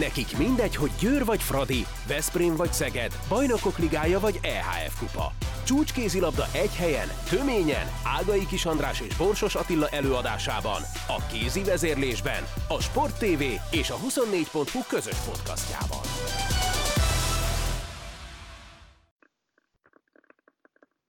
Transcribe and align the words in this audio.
Nekik 0.00 0.36
mindegy, 0.38 0.76
hogy 0.76 0.90
Győr 1.00 1.24
vagy 1.24 1.42
Fradi, 1.42 1.86
Veszprém 2.08 2.56
vagy 2.56 2.72
Szeged, 2.72 3.12
Bajnokok 3.28 3.78
Ligája 3.78 4.20
vagy 4.20 4.38
EHF 4.42 4.98
Kupa. 4.98 5.32
Csúcskézilabda 5.64 6.44
egy 6.52 6.74
helyen, 6.74 7.08
töményen, 7.30 7.86
Ágai 8.04 8.46
Kis 8.46 8.64
András 8.64 9.00
és 9.00 9.16
Borsos 9.16 9.54
Attila 9.54 9.88
előadásában, 9.88 10.82
a 11.08 11.26
kézi 11.32 11.64
vezérlésben, 11.64 12.42
a 12.68 12.80
Sport 12.80 13.18
TV 13.18 13.42
és 13.70 13.90
a 13.90 13.96
24.hu 13.96 14.80
közös 14.88 15.18
podcastjában. 15.18 16.00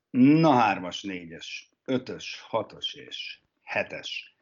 Na 0.09 0.53
hármas, 0.53 1.01
négyes, 1.01 1.69
ötös, 1.85 2.45
hatos 2.47 2.93
és 2.93 3.39
hetes. 3.63 4.36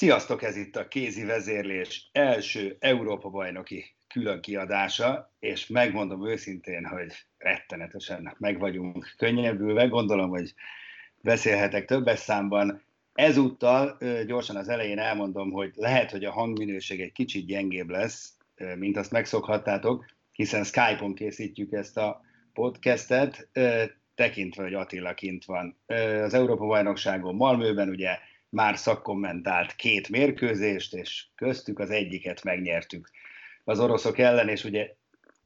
Sziasztok, 0.00 0.42
ez 0.42 0.56
itt 0.56 0.76
a 0.76 0.88
Kézi 0.88 1.24
Vezérlés 1.24 2.08
első 2.12 2.76
Európa-bajnoki 2.78 3.94
külön 4.08 4.40
kiadása, 4.40 5.32
és 5.40 5.66
megmondom 5.66 6.28
őszintén, 6.28 6.84
hogy 6.84 7.12
rettenetesen 7.38 8.34
meg 8.38 8.58
vagyunk 8.58 9.14
könnyebbülve, 9.16 9.84
gondolom, 9.84 10.28
hogy 10.28 10.54
beszélhetek 11.22 11.84
többes 11.84 12.18
számban. 12.18 12.82
Ezúttal 13.14 13.98
gyorsan 14.26 14.56
az 14.56 14.68
elején 14.68 14.98
elmondom, 14.98 15.50
hogy 15.50 15.72
lehet, 15.74 16.10
hogy 16.10 16.24
a 16.24 16.32
hangminőség 16.32 17.00
egy 17.00 17.12
kicsit 17.12 17.46
gyengébb 17.46 17.88
lesz, 17.88 18.32
mint 18.78 18.96
azt 18.96 19.10
megszokhattátok, 19.10 20.04
hiszen 20.32 20.64
Skype-on 20.64 21.14
készítjük 21.14 21.72
ezt 21.72 21.96
a 21.96 22.20
podcastet, 22.52 23.48
tekintve, 24.14 24.62
hogy 24.62 24.74
Attila 24.74 25.14
kint 25.14 25.44
van. 25.44 25.78
Az 26.24 26.34
Európa-bajnokságon 26.34 27.34
Malmőben 27.34 27.88
ugye 27.88 28.18
már 28.50 28.78
szakkommentált 28.78 29.74
két 29.74 30.08
mérkőzést, 30.08 30.94
és 30.94 31.26
köztük 31.34 31.78
az 31.78 31.90
egyiket 31.90 32.42
megnyertük 32.42 33.10
az 33.64 33.80
oroszok 33.80 34.18
ellen, 34.18 34.48
és 34.48 34.64
ugye 34.64 34.94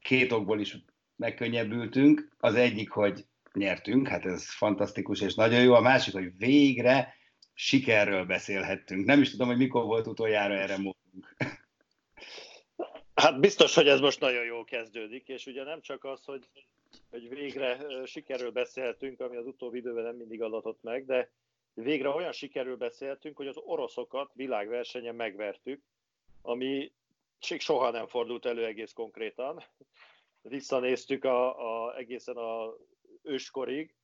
két 0.01 0.31
okból 0.31 0.59
is 0.59 0.77
megkönnyebbültünk. 1.15 2.29
Az 2.39 2.55
egyik, 2.55 2.89
hogy 2.89 3.25
nyertünk, 3.53 4.07
hát 4.07 4.25
ez 4.25 4.53
fantasztikus 4.53 5.21
és 5.21 5.35
nagyon 5.35 5.61
jó. 5.61 5.73
A 5.73 5.81
másik, 5.81 6.13
hogy 6.13 6.37
végre 6.37 7.15
sikerről 7.53 8.25
beszélhettünk. 8.25 9.05
Nem 9.05 9.21
is 9.21 9.31
tudom, 9.31 9.47
hogy 9.47 9.57
mikor 9.57 9.83
volt 9.83 10.07
utoljára 10.07 10.53
erre 10.53 10.77
módunk. 10.77 11.35
Hát 13.13 13.39
biztos, 13.39 13.75
hogy 13.75 13.87
ez 13.87 13.99
most 13.99 14.19
nagyon 14.19 14.45
jól 14.45 14.63
kezdődik, 14.63 15.27
és 15.27 15.45
ugye 15.45 15.63
nem 15.63 15.81
csak 15.81 16.03
az, 16.03 16.23
hogy, 16.25 16.47
hogy 17.09 17.29
végre 17.29 17.77
sikerről 18.05 18.51
beszélhetünk, 18.51 19.19
ami 19.19 19.35
az 19.35 19.45
utóbbi 19.45 19.77
időben 19.77 20.03
nem 20.03 20.15
mindig 20.15 20.41
adatott 20.41 20.79
meg, 20.81 21.05
de 21.05 21.31
végre 21.75 22.09
olyan 22.09 22.31
sikerül 22.31 22.77
beszéltünk, 22.77 23.37
hogy 23.37 23.47
az 23.47 23.57
oroszokat 23.57 24.31
világversenyen 24.33 25.15
megvertük, 25.15 25.81
ami 26.41 26.91
soha 27.39 27.91
nem 27.91 28.07
fordult 28.07 28.45
elő 28.45 28.65
egész 28.65 28.93
konkrétan. 28.93 29.63
Visszanéztük 30.41 31.23
a, 31.23 31.85
a, 31.85 31.97
egészen 31.97 32.35
a 32.35 32.73
őskorig, 33.21 33.95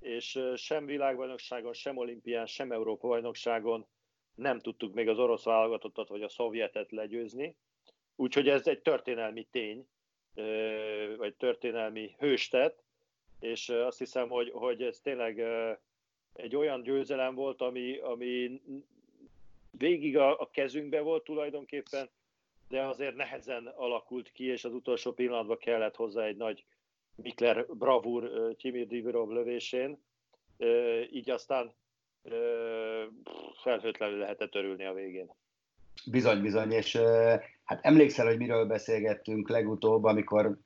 és 0.00 0.40
sem 0.56 0.86
világbajnokságon, 0.86 1.72
sem 1.72 1.96
olimpián, 1.96 2.46
sem 2.46 2.72
Európa 2.72 3.08
bajnokságon 3.08 3.86
nem 4.34 4.60
tudtuk 4.60 4.94
még 4.94 5.08
az 5.08 5.18
orosz 5.18 5.44
válogatottat 5.44 6.08
vagy 6.08 6.22
a 6.22 6.28
szovjetet 6.28 6.90
legyőzni. 6.90 7.56
Úgyhogy 8.16 8.48
ez 8.48 8.66
egy 8.66 8.80
történelmi 8.80 9.46
tény, 9.50 9.88
vagy 11.16 11.34
történelmi 11.34 12.14
hőstet, 12.18 12.82
és 13.40 13.68
azt 13.68 13.98
hiszem, 13.98 14.28
hogy, 14.28 14.50
hogy 14.50 14.82
ez 14.82 15.00
tényleg 15.00 15.42
egy 16.42 16.56
olyan 16.56 16.82
győzelem 16.82 17.34
volt, 17.34 17.60
ami, 17.60 17.98
ami 17.98 18.60
végig 19.70 20.16
a, 20.16 20.40
a 20.40 20.50
kezünkbe 20.50 21.00
volt 21.00 21.24
tulajdonképpen, 21.24 22.08
de 22.68 22.82
azért 22.82 23.16
nehezen 23.16 23.66
alakult 23.66 24.32
ki, 24.32 24.44
és 24.44 24.64
az 24.64 24.72
utolsó 24.72 25.12
pillanatban 25.12 25.58
kellett 25.58 25.96
hozzá 25.96 26.24
egy 26.24 26.36
nagy 26.36 26.64
Mikler 27.14 27.66
bravúr 27.66 28.30
Timir 28.56 28.86
Divirov 28.86 29.30
lövésén, 29.30 29.98
így 31.12 31.30
aztán 31.30 31.72
felhőtlenül 33.62 34.18
lehetett 34.18 34.54
örülni 34.54 34.84
a 34.84 34.92
végén. 34.92 35.30
Bizony, 36.10 36.40
bizony, 36.40 36.70
és 36.70 36.96
hát 37.64 37.84
emlékszel, 37.84 38.26
hogy 38.26 38.36
miről 38.36 38.66
beszélgettünk 38.66 39.48
legutóbb, 39.48 40.04
amikor 40.04 40.58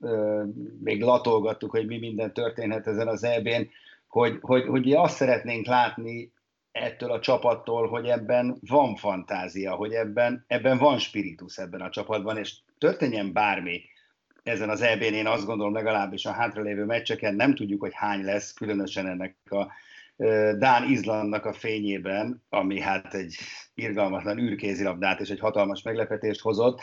még 0.81 1.03
latolgattuk, 1.03 1.71
hogy 1.71 1.87
mi 1.87 1.99
minden 1.99 2.33
történhet 2.33 2.87
ezen 2.87 3.09
az 3.09 3.25
EB-n, 3.25 3.69
hogy, 4.15 4.39
hogy, 4.41 4.67
hogy 4.67 4.93
azt 4.93 5.17
szeretnénk 5.17 5.67
látni 5.67 6.33
ettől 6.73 7.11
a 7.11 7.21
csapattól, 7.21 7.89
hogy 7.89 8.07
ebben 8.07 8.57
van 8.61 8.97
fantázia, 8.97 9.75
hogy 9.75 9.93
ebben, 9.93 10.45
ebben 10.47 10.79
van 10.79 10.99
spiritus 10.99 11.59
ebben 11.59 11.81
a 11.81 11.91
csapatban, 11.91 12.37
és 12.37 12.59
történjen 12.79 13.33
bármi 13.33 13.83
ezen 14.43 14.71
az 14.71 14.83
eb 14.83 15.03
én 15.03 15.27
azt 15.27 15.47
gondolom 15.47 15.73
legalábbis 15.73 16.27
a 16.27 16.33
hátralévő 16.33 16.85
meccseken, 16.85 17.35
nem 17.35 17.55
tudjuk, 17.55 17.81
hogy 17.81 17.95
hány 17.95 18.25
lesz, 18.25 18.53
különösen 18.53 19.07
ennek 19.07 19.37
a 19.51 19.67
Dán-Izlandnak 20.59 21.45
a 21.45 21.53
fényében, 21.53 22.45
ami 22.49 22.81
hát 22.81 23.15
egy 23.15 23.37
irgalmatlan 23.75 24.39
űrkézilabdát 24.39 25.21
és 25.21 25.31
egy 25.31 25.41
hatalmas 25.41 25.83
meglepetést 25.83 26.41
hozott. 26.41 26.81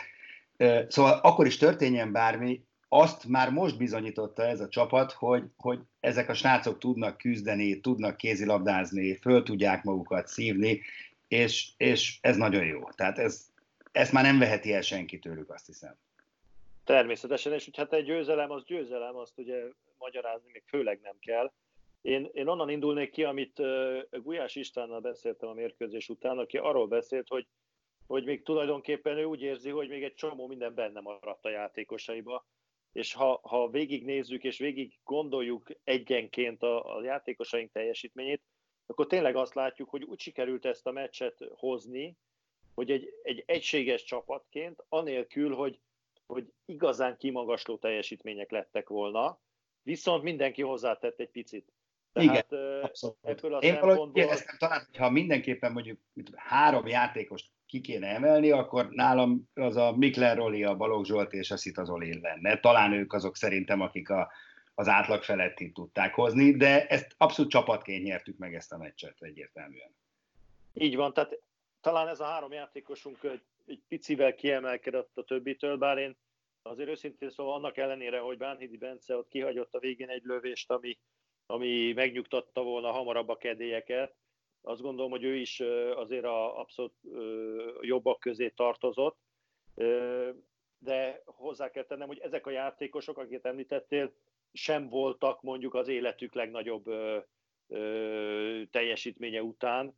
Szóval 0.88 1.18
akkor 1.22 1.46
is 1.46 1.56
történjen 1.56 2.12
bármi, 2.12 2.64
azt 2.94 3.26
már 3.26 3.50
most 3.50 3.78
bizonyította 3.78 4.42
ez 4.42 4.60
a 4.60 4.68
csapat, 4.68 5.12
hogy, 5.12 5.44
hogy 5.56 5.78
ezek 6.00 6.28
a 6.28 6.34
srácok 6.34 6.78
tudnak 6.78 7.16
küzdeni, 7.16 7.80
tudnak 7.80 8.16
kézilabdázni, 8.16 9.16
föl 9.16 9.42
tudják 9.42 9.82
magukat 9.84 10.26
szívni, 10.26 10.80
és, 11.28 11.68
és 11.76 12.18
ez 12.20 12.36
nagyon 12.36 12.64
jó. 12.64 12.90
Tehát 12.90 13.18
ez, 13.18 13.50
ezt 13.92 14.12
már 14.12 14.24
nem 14.24 14.38
veheti 14.38 14.72
el 14.72 14.80
senki 14.80 15.18
tőlük, 15.18 15.50
azt 15.50 15.66
hiszem. 15.66 15.94
Természetesen, 16.84 17.52
és 17.52 17.64
hogy 17.64 17.76
hát 17.76 17.92
egy 17.92 18.04
győzelem 18.04 18.50
az 18.50 18.64
győzelem, 18.64 19.16
azt 19.16 19.38
ugye 19.38 19.62
magyarázni 19.98 20.50
még 20.52 20.62
főleg 20.66 21.00
nem 21.02 21.16
kell. 21.20 21.52
Én, 22.00 22.30
én 22.32 22.48
onnan 22.48 22.70
indulnék 22.70 23.10
ki, 23.10 23.24
amit 23.24 23.58
uh, 23.58 23.98
Gulyás 24.10 24.54
Istvánnal 24.54 25.00
beszéltem 25.00 25.48
a 25.48 25.52
mérkőzés 25.52 26.08
után, 26.08 26.38
aki 26.38 26.58
arról 26.58 26.86
beszélt, 26.86 27.28
hogy, 27.28 27.46
hogy 28.06 28.24
még 28.24 28.42
tulajdonképpen 28.42 29.16
ő 29.16 29.24
úgy 29.24 29.42
érzi, 29.42 29.70
hogy 29.70 29.88
még 29.88 30.02
egy 30.02 30.14
csomó 30.14 30.46
minden 30.46 30.74
benne 30.74 31.00
maradt 31.00 31.44
a 31.44 31.50
játékosaiba, 31.50 32.44
és 32.92 33.12
ha, 33.12 33.40
ha 33.42 33.70
végignézzük 33.70 34.44
és 34.44 34.58
végig 34.58 34.98
gondoljuk 35.04 35.70
egyenként 35.84 36.62
a, 36.62 36.96
a 36.96 37.02
játékosaink 37.02 37.72
teljesítményét, 37.72 38.42
akkor 38.86 39.06
tényleg 39.06 39.36
azt 39.36 39.54
látjuk, 39.54 39.88
hogy 39.88 40.02
úgy 40.02 40.20
sikerült 40.20 40.64
ezt 40.64 40.86
a 40.86 40.92
meccset 40.92 41.48
hozni, 41.54 42.16
hogy 42.74 42.90
egy, 42.90 43.08
egy 43.22 43.42
egységes 43.46 44.04
csapatként, 44.04 44.84
anélkül, 44.88 45.54
hogy, 45.54 45.80
hogy 46.26 46.52
igazán 46.64 47.16
kimagasló 47.16 47.76
teljesítmények 47.76 48.50
lettek 48.50 48.88
volna, 48.88 49.40
viszont 49.82 50.22
mindenki 50.22 50.62
hozzátett 50.62 51.20
egy 51.20 51.30
picit. 51.30 51.72
Tehát, 52.12 52.52
Igen, 52.52 52.82
abszolút. 52.82 53.16
Ebből 53.22 53.54
a 53.54 53.58
Én 53.58 53.80
valahogy 53.80 54.16
éreztem 54.16 54.56
talán, 54.58 54.84
hogyha 54.84 55.10
mindenképpen 55.10 55.72
mondjuk 55.72 55.98
három 56.34 56.86
játékost 56.86 57.50
ki 57.72 57.80
kéne 57.80 58.06
emelni, 58.06 58.50
akkor 58.50 58.88
nálam 58.88 59.48
az 59.54 59.76
a 59.76 59.96
Mikler 59.96 60.36
Roli, 60.36 60.64
a 60.64 60.76
Balogh 60.76 61.06
Zsolt 61.06 61.32
és 61.32 61.50
a 61.50 61.56
Szita 61.56 61.84
Zoli 61.84 62.20
lenne. 62.20 62.60
Talán 62.60 62.92
ők 62.92 63.12
azok 63.12 63.36
szerintem, 63.36 63.80
akik 63.80 64.10
a, 64.10 64.30
az 64.74 64.88
átlag 64.88 65.22
feletti 65.22 65.72
tudták 65.72 66.14
hozni, 66.14 66.56
de 66.56 66.86
ezt 66.86 67.14
abszolút 67.18 67.50
csapatként 67.50 68.04
nyertük 68.04 68.38
meg 68.38 68.54
ezt 68.54 68.72
a 68.72 68.76
meccset 68.76 69.22
egyértelműen. 69.22 69.94
Így 70.74 70.96
van, 70.96 71.12
tehát 71.12 71.38
talán 71.80 72.08
ez 72.08 72.20
a 72.20 72.24
három 72.24 72.52
játékosunk 72.52 73.22
egy, 73.22 73.42
egy 73.66 73.80
picivel 73.88 74.34
kiemelkedett 74.34 75.10
a 75.14 75.24
többitől, 75.24 75.76
bár 75.76 75.98
én 75.98 76.16
azért 76.62 76.88
őszintén 76.88 77.30
szóval 77.30 77.54
annak 77.54 77.76
ellenére, 77.76 78.18
hogy 78.18 78.36
Bánhidi 78.36 78.76
Bence 78.76 79.16
ott 79.16 79.28
kihagyott 79.28 79.74
a 79.74 79.78
végén 79.78 80.08
egy 80.08 80.24
lövést, 80.24 80.70
ami, 80.70 80.98
ami 81.46 81.92
megnyugtatta 81.92 82.62
volna 82.62 82.90
hamarabb 82.90 83.28
a 83.28 83.36
kedélyeket, 83.36 84.14
azt 84.62 84.80
gondolom, 84.80 85.10
hogy 85.10 85.24
ő 85.24 85.34
is 85.36 85.60
azért 85.94 86.24
a 86.24 86.60
abszolút 86.60 86.94
jobbak 87.80 88.20
közé 88.20 88.48
tartozott, 88.48 89.16
de 90.78 91.22
hozzá 91.24 91.70
kell 91.70 91.84
tennem, 91.84 92.06
hogy 92.06 92.18
ezek 92.18 92.46
a 92.46 92.50
játékosok, 92.50 93.18
akiket 93.18 93.46
említettél, 93.46 94.12
sem 94.52 94.88
voltak 94.88 95.42
mondjuk 95.42 95.74
az 95.74 95.88
életük 95.88 96.34
legnagyobb 96.34 96.84
teljesítménye 98.70 99.42
után, 99.42 99.94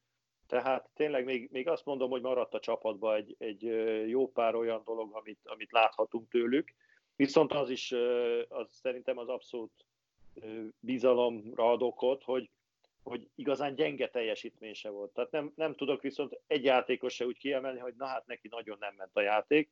tehát 0.46 0.90
tényleg 0.94 1.24
még, 1.24 1.48
még 1.52 1.68
azt 1.68 1.84
mondom, 1.84 2.10
hogy 2.10 2.20
maradt 2.20 2.54
a 2.54 2.60
csapatban 2.60 3.14
egy, 3.16 3.34
egy 3.38 3.62
jó 4.08 4.32
pár 4.32 4.54
olyan 4.54 4.82
dolog, 4.84 5.14
amit, 5.14 5.40
amit 5.44 5.72
láthatunk 5.72 6.28
tőlük, 6.28 6.74
viszont 7.16 7.52
az 7.52 7.70
is, 7.70 7.92
az 8.48 8.68
szerintem 8.70 9.18
az 9.18 9.28
abszolút 9.28 9.84
bizalomra 10.80 11.70
ad 11.70 11.82
okot, 11.82 12.22
hogy, 12.22 12.50
hogy 13.04 13.28
igazán 13.34 13.74
gyenge 13.74 14.08
teljesítmény 14.08 14.74
se 14.74 14.88
volt. 14.88 15.12
Tehát 15.12 15.30
nem, 15.30 15.52
nem 15.54 15.74
tudok 15.74 16.02
viszont 16.02 16.40
egy 16.46 16.64
játékos 16.64 17.14
se 17.14 17.26
úgy 17.26 17.38
kiemelni, 17.38 17.78
hogy 17.78 17.94
na 17.96 18.06
hát 18.06 18.26
neki 18.26 18.48
nagyon 18.48 18.76
nem 18.80 18.94
ment 18.94 19.16
a 19.16 19.20
játék. 19.20 19.70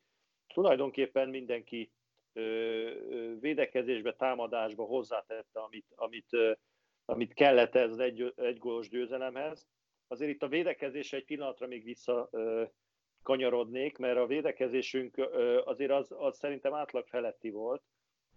Tulajdonképpen 0.53 1.29
mindenki 1.29 1.91
ö, 2.33 2.41
ö, 2.41 3.39
védekezésbe, 3.39 4.13
támadásba 4.13 4.83
hozzátette, 4.83 5.59
amit, 5.59 5.85
amit, 5.95 6.33
ö, 6.33 6.51
amit 7.05 7.33
kellett 7.33 7.75
ez 7.75 7.91
az 7.91 7.99
egy, 7.99 8.33
egy 8.35 8.57
gólos 8.57 8.89
győzelemhez. 8.89 9.67
Azért 10.07 10.31
itt 10.31 10.43
a 10.43 10.47
védekezésre 10.47 11.17
egy 11.17 11.25
pillanatra 11.25 11.67
még 11.67 11.83
vissza 11.83 12.27
ö, 12.31 12.63
kanyarodnék, 13.23 13.97
mert 13.97 14.17
a 14.17 14.25
védekezésünk 14.25 15.17
azért 15.65 15.91
az, 15.91 16.11
az 16.17 16.37
szerintem 16.37 16.73
átlag 16.73 17.07
feletti 17.07 17.49
volt, 17.49 17.83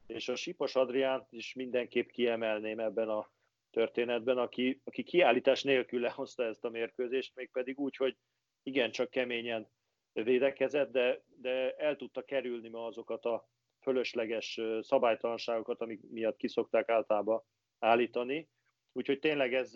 és 0.07 0.29
a 0.29 0.37
Sipos 0.37 0.77
Adriánt 0.77 1.33
is 1.33 1.55
mindenképp 1.55 2.09
kiemelném 2.09 2.79
ebben 2.79 3.09
a 3.09 3.31
történetben, 3.77 4.39
aki, 4.39 4.81
aki 4.85 5.03
kiállítás 5.03 5.63
nélkül 5.63 6.01
lehozta 6.01 6.45
ezt 6.45 6.65
a 6.65 6.71
mérkőzést, 6.71 7.35
mégpedig 7.35 7.79
úgy, 7.79 7.97
hogy 7.97 8.17
igencsak 8.63 9.11
keményen 9.11 9.69
védekezett, 10.13 10.93
de, 10.93 11.23
de 11.41 11.75
el 11.77 11.97
tudta 11.97 12.23
kerülni 12.23 12.69
ma 12.69 12.87
azokat 12.87 13.25
a 13.25 13.49
fölösleges 13.81 14.61
szabálytalanságokat, 14.81 15.81
amik 15.81 16.01
miatt 16.11 16.37
kiszokták 16.37 16.89
általában 16.89 17.43
állítani. 17.79 18.49
Úgyhogy 18.93 19.19
tényleg 19.19 19.55
ez 19.55 19.75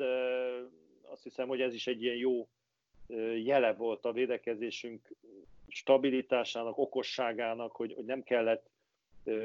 azt 1.03 1.23
hiszem, 1.23 1.49
hogy 1.49 1.61
ez 1.61 1.75
is 1.75 1.87
egy 1.87 2.03
ilyen 2.03 2.17
jó 2.17 2.49
jele 3.43 3.73
volt 3.75 4.05
a 4.05 4.13
védekezésünk 4.13 5.17
stabilitásának, 5.69 6.79
okosságának, 6.79 7.77
hogy, 7.77 7.93
hogy 7.95 8.05
nem 8.05 8.23
kellett 8.23 8.71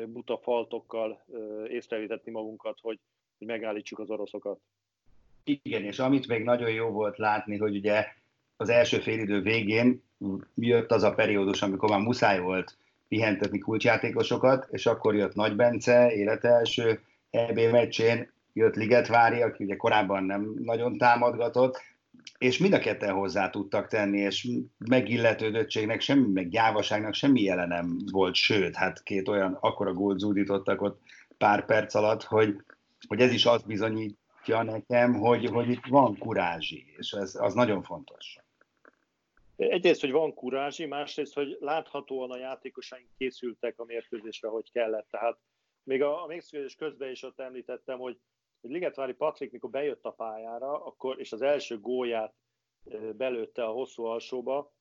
buta 0.07 0.37
faltokkal 0.37 1.25
észrevétetni 1.67 2.31
magunkat, 2.31 2.79
hogy, 2.79 2.99
hogy 3.45 3.53
megállítsuk 3.53 3.99
az 3.99 4.09
oroszokat. 4.09 4.59
Igen, 5.43 5.83
és 5.83 5.99
amit 5.99 6.27
még 6.27 6.43
nagyon 6.43 6.69
jó 6.69 6.89
volt 6.89 7.17
látni, 7.17 7.57
hogy 7.57 7.75
ugye 7.75 8.05
az 8.57 8.69
első 8.69 8.99
félidő 8.99 9.41
végén 9.41 10.03
jött 10.55 10.91
az 10.91 11.03
a 11.03 11.13
periódus, 11.13 11.61
amikor 11.61 11.89
már 11.89 11.99
muszáj 11.99 12.39
volt 12.39 12.77
pihentetni 13.07 13.59
kulcsjátékosokat, 13.59 14.67
és 14.71 14.85
akkor 14.85 15.15
jött 15.15 15.35
Nagy 15.35 15.55
Bence, 15.55 16.11
élete 16.11 16.47
első 16.47 16.99
EB 17.29 17.59
meccsén, 17.59 18.31
jött 18.53 18.75
Ligetvári, 18.75 19.41
aki 19.41 19.63
ugye 19.63 19.75
korábban 19.75 20.23
nem 20.23 20.53
nagyon 20.63 20.97
támadgatott, 20.97 21.81
és 22.37 22.57
mind 22.57 22.73
a 22.73 22.79
ketten 22.79 23.13
hozzá 23.13 23.49
tudtak 23.49 23.87
tenni, 23.87 24.19
és 24.19 24.47
megilletődöttségnek, 24.77 26.01
semmi, 26.01 26.31
meg 26.33 26.49
gyávaságnak 26.49 27.13
semmi 27.13 27.41
jele 27.41 27.85
volt, 28.11 28.35
sőt, 28.35 28.75
hát 28.75 29.03
két 29.03 29.27
olyan 29.27 29.57
akkora 29.59 29.93
gólt 29.93 30.19
zúdítottak 30.19 30.81
ott 30.81 31.01
pár 31.37 31.65
perc 31.65 31.95
alatt, 31.95 32.23
hogy, 32.23 32.55
hogy 33.07 33.21
ez 33.21 33.31
is 33.31 33.45
azt 33.45 33.67
bizonyítja 33.67 34.63
nekem, 34.63 35.13
hogy, 35.13 35.45
hogy 35.45 35.69
itt 35.69 35.85
van 35.85 36.17
kurázsi, 36.17 36.93
és 36.97 37.11
ez 37.11 37.35
az 37.35 37.53
nagyon 37.53 37.83
fontos. 37.83 38.37
Egyrészt, 39.55 40.01
hogy 40.01 40.11
van 40.11 40.33
kurázsi, 40.33 40.85
másrészt, 40.85 41.33
hogy 41.33 41.57
láthatóan 41.59 42.31
a 42.31 42.37
játékosaink 42.37 43.09
készültek 43.17 43.79
a 43.79 43.85
mérkőzésre, 43.85 44.47
hogy 44.47 44.71
kellett. 44.71 45.07
Tehát 45.09 45.37
még 45.83 46.01
a, 46.01 46.23
a 46.23 46.27
mérkőzés 46.27 46.75
közben 46.75 47.11
is 47.11 47.23
ott 47.23 47.39
említettem, 47.39 47.99
hogy 47.99 48.19
hogy 48.65 48.73
Ligetvári 48.73 49.13
Patrik, 49.13 49.51
mikor 49.51 49.69
bejött 49.69 50.03
a 50.05 50.11
pályára, 50.11 50.85
akkor, 50.85 51.19
és 51.19 51.31
az 51.31 51.41
első 51.41 51.79
gólját 51.79 52.33
belőtte 53.17 53.63
a 53.63 53.71
hosszú 53.71 54.03
alsóba, 54.03 54.73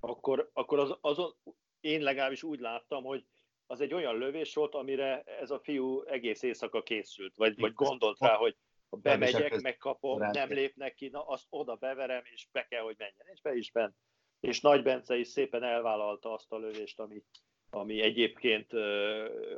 akkor, 0.00 0.50
akkor 0.52 0.78
az, 0.78 0.96
azon, 1.00 1.34
én 1.80 2.02
legalábbis 2.02 2.42
úgy 2.42 2.60
láttam, 2.60 3.04
hogy 3.04 3.24
az 3.72 3.80
egy 3.80 3.94
olyan 3.94 4.18
lövés 4.18 4.54
volt, 4.54 4.74
amire 4.74 5.22
ez 5.22 5.50
a 5.50 5.58
fiú 5.58 6.02
egész 6.02 6.42
éjszaka 6.42 6.82
készült, 6.82 7.32
vagy, 7.36 7.60
vagy 7.60 7.72
gondolt 7.72 8.18
rá, 8.18 8.34
hogy 8.34 8.56
ha 8.90 8.96
bemegyek, 8.96 9.60
megkapom, 9.60 10.18
nem 10.18 10.48
lépnek 10.48 10.94
ki, 10.94 11.08
na 11.08 11.26
azt 11.26 11.46
oda 11.50 11.74
beverem, 11.74 12.22
és 12.32 12.48
be 12.52 12.66
kell, 12.66 12.82
hogy 12.82 12.94
menjen, 12.98 13.26
és 13.32 13.40
be 13.40 13.54
is 13.54 13.70
bent. 13.70 13.94
És 14.40 14.60
Nagy 14.60 14.82
Bence 14.82 15.16
is 15.16 15.28
szépen 15.28 15.62
elvállalta 15.62 16.32
azt 16.32 16.52
a 16.52 16.58
lövést, 16.58 17.00
ami, 17.00 17.22
ami 17.70 18.00
egyébként 18.00 18.72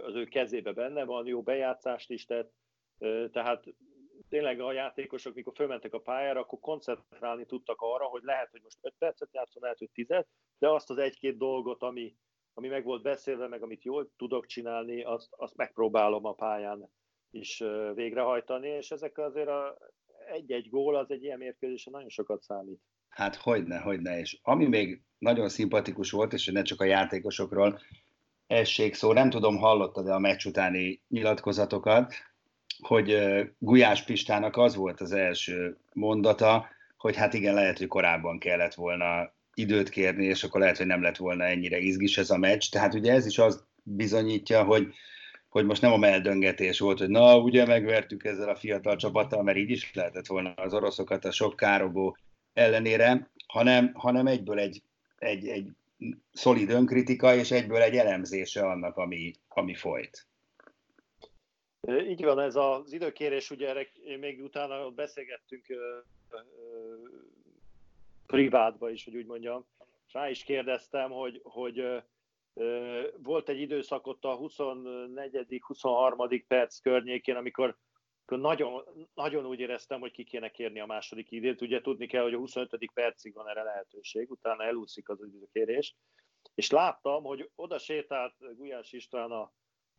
az 0.04 0.14
ő 0.14 0.24
kezébe 0.24 0.72
benne 0.72 1.04
van, 1.04 1.26
jó 1.26 1.42
bejátszást 1.42 2.10
is 2.10 2.24
tett, 2.24 2.52
tehát 3.32 3.64
tényleg 4.28 4.60
a 4.60 4.72
játékosok, 4.72 5.34
mikor 5.34 5.52
fölmentek 5.56 5.94
a 5.94 6.00
pályára, 6.00 6.40
akkor 6.40 6.58
koncentrálni 6.60 7.46
tudtak 7.46 7.80
arra, 7.80 8.04
hogy 8.04 8.22
lehet, 8.22 8.50
hogy 8.50 8.60
most 8.62 8.78
5 8.80 8.94
percet 8.98 9.32
játszom, 9.32 9.62
lehet, 9.62 9.78
hogy 9.78 9.90
10 9.90 10.06
de 10.58 10.68
azt 10.68 10.90
az 10.90 10.98
egy-két 10.98 11.36
dolgot, 11.36 11.82
ami, 11.82 12.16
ami 12.54 12.68
meg 12.68 12.84
volt 12.84 13.02
beszélve, 13.02 13.48
meg 13.48 13.62
amit 13.62 13.84
jól 13.84 14.10
tudok 14.16 14.46
csinálni, 14.46 15.02
azt, 15.02 15.28
azt 15.30 15.56
megpróbálom 15.56 16.24
a 16.24 16.32
pályán 16.32 16.90
is 17.30 17.62
végrehajtani, 17.94 18.68
és 18.68 18.90
ezek 18.90 19.18
azért 19.18 19.48
a 19.48 19.78
egy-egy 20.32 20.68
gól 20.68 20.96
az 20.96 21.10
egy 21.10 21.22
ilyen 21.22 21.38
mérkőzésen 21.38 21.92
nagyon 21.92 22.08
sokat 22.08 22.42
számít. 22.42 22.80
Hát 23.08 23.36
hogyne, 23.36 23.78
hogyne, 23.78 24.18
és 24.18 24.38
ami 24.42 24.66
még 24.66 25.02
nagyon 25.18 25.48
szimpatikus 25.48 26.10
volt, 26.10 26.32
és 26.32 26.46
ne 26.46 26.62
csak 26.62 26.80
a 26.80 26.84
játékosokról 26.84 27.80
essék 28.46 28.94
szó, 28.94 29.12
nem 29.12 29.30
tudom, 29.30 29.56
hallottad-e 29.56 30.14
a 30.14 30.18
meccs 30.18 30.46
utáni 30.46 31.02
nyilatkozatokat, 31.08 32.14
hogy 32.78 33.16
Gulyás 33.58 34.04
Pistának 34.04 34.56
az 34.56 34.76
volt 34.76 35.00
az 35.00 35.12
első 35.12 35.78
mondata, 35.92 36.66
hogy 36.96 37.16
hát 37.16 37.34
igen, 37.34 37.54
lehet, 37.54 37.78
hogy 37.78 37.86
korábban 37.86 38.38
kellett 38.38 38.74
volna 38.74 39.33
időt 39.54 39.88
kérni, 39.88 40.24
és 40.24 40.44
akkor 40.44 40.60
lehet, 40.60 40.76
hogy 40.76 40.86
nem 40.86 41.02
lett 41.02 41.16
volna 41.16 41.44
ennyire 41.44 41.78
izgis 41.78 42.18
ez 42.18 42.30
a 42.30 42.38
meccs. 42.38 42.68
Tehát 42.70 42.94
ugye 42.94 43.12
ez 43.12 43.26
is 43.26 43.38
az 43.38 43.64
bizonyítja, 43.82 44.64
hogy, 44.64 44.94
hogy 45.48 45.64
most 45.64 45.82
nem 45.82 45.92
a 45.92 45.96
meldöngetés 45.96 46.78
volt, 46.78 46.98
hogy 46.98 47.08
na, 47.08 47.38
ugye 47.38 47.66
megvertük 47.66 48.24
ezzel 48.24 48.48
a 48.48 48.56
fiatal 48.56 48.96
csapattal, 48.96 49.42
mert 49.42 49.58
így 49.58 49.70
is 49.70 49.94
lehetett 49.94 50.26
volna 50.26 50.54
az 50.54 50.74
oroszokat 50.74 51.24
a 51.24 51.30
sok 51.30 51.56
károgó 51.56 52.16
ellenére, 52.52 53.30
hanem, 53.46 53.90
hanem 53.94 54.26
egyből 54.26 54.58
egy, 54.58 54.82
egy, 55.18 55.48
egy 55.48 55.68
szolid 56.32 56.70
önkritika, 56.70 57.34
és 57.34 57.50
egyből 57.50 57.82
egy 57.82 57.96
elemzése 57.96 58.66
annak, 58.66 58.96
ami, 58.96 59.32
ami 59.48 59.74
folyt. 59.74 60.26
Így 62.08 62.24
van, 62.24 62.40
ez 62.40 62.56
az 62.56 62.92
időkérés, 62.92 63.50
ugye 63.50 63.68
erre 63.68 63.86
még 64.20 64.42
utána 64.42 64.90
beszélgettünk 64.90 65.66
privátba 68.26 68.90
is, 68.90 69.04
hogy 69.04 69.16
úgy 69.16 69.26
mondjam, 69.26 69.66
rá 70.12 70.30
is 70.30 70.44
kérdeztem, 70.44 71.10
hogy, 71.10 71.40
hogy 71.42 72.02
volt 73.22 73.48
egy 73.48 73.60
időszak 73.60 74.06
ott 74.06 74.24
a 74.24 74.36
24 74.36 75.60
23 75.60 76.44
perc 76.46 76.78
környékén, 76.78 77.36
amikor, 77.36 77.76
nagyon, 78.26 78.82
nagyon 79.14 79.46
úgy 79.46 79.60
éreztem, 79.60 80.00
hogy 80.00 80.12
ki 80.12 80.24
kéne 80.24 80.48
kérni 80.48 80.80
a 80.80 80.86
második 80.86 81.30
időt. 81.30 81.60
Ugye 81.60 81.80
tudni 81.80 82.06
kell, 82.06 82.22
hogy 82.22 82.34
a 82.34 82.38
25. 82.38 82.90
percig 82.94 83.34
van 83.34 83.48
erre 83.48 83.62
lehetőség, 83.62 84.30
utána 84.30 84.64
elúszik 84.64 85.08
az 85.08 85.22
időkérés. 85.22 85.96
És 86.54 86.70
láttam, 86.70 87.24
hogy 87.24 87.50
oda 87.54 87.78
sétált 87.78 88.34
Gulyás 88.56 88.92
István 88.92 89.30
a 89.30 89.52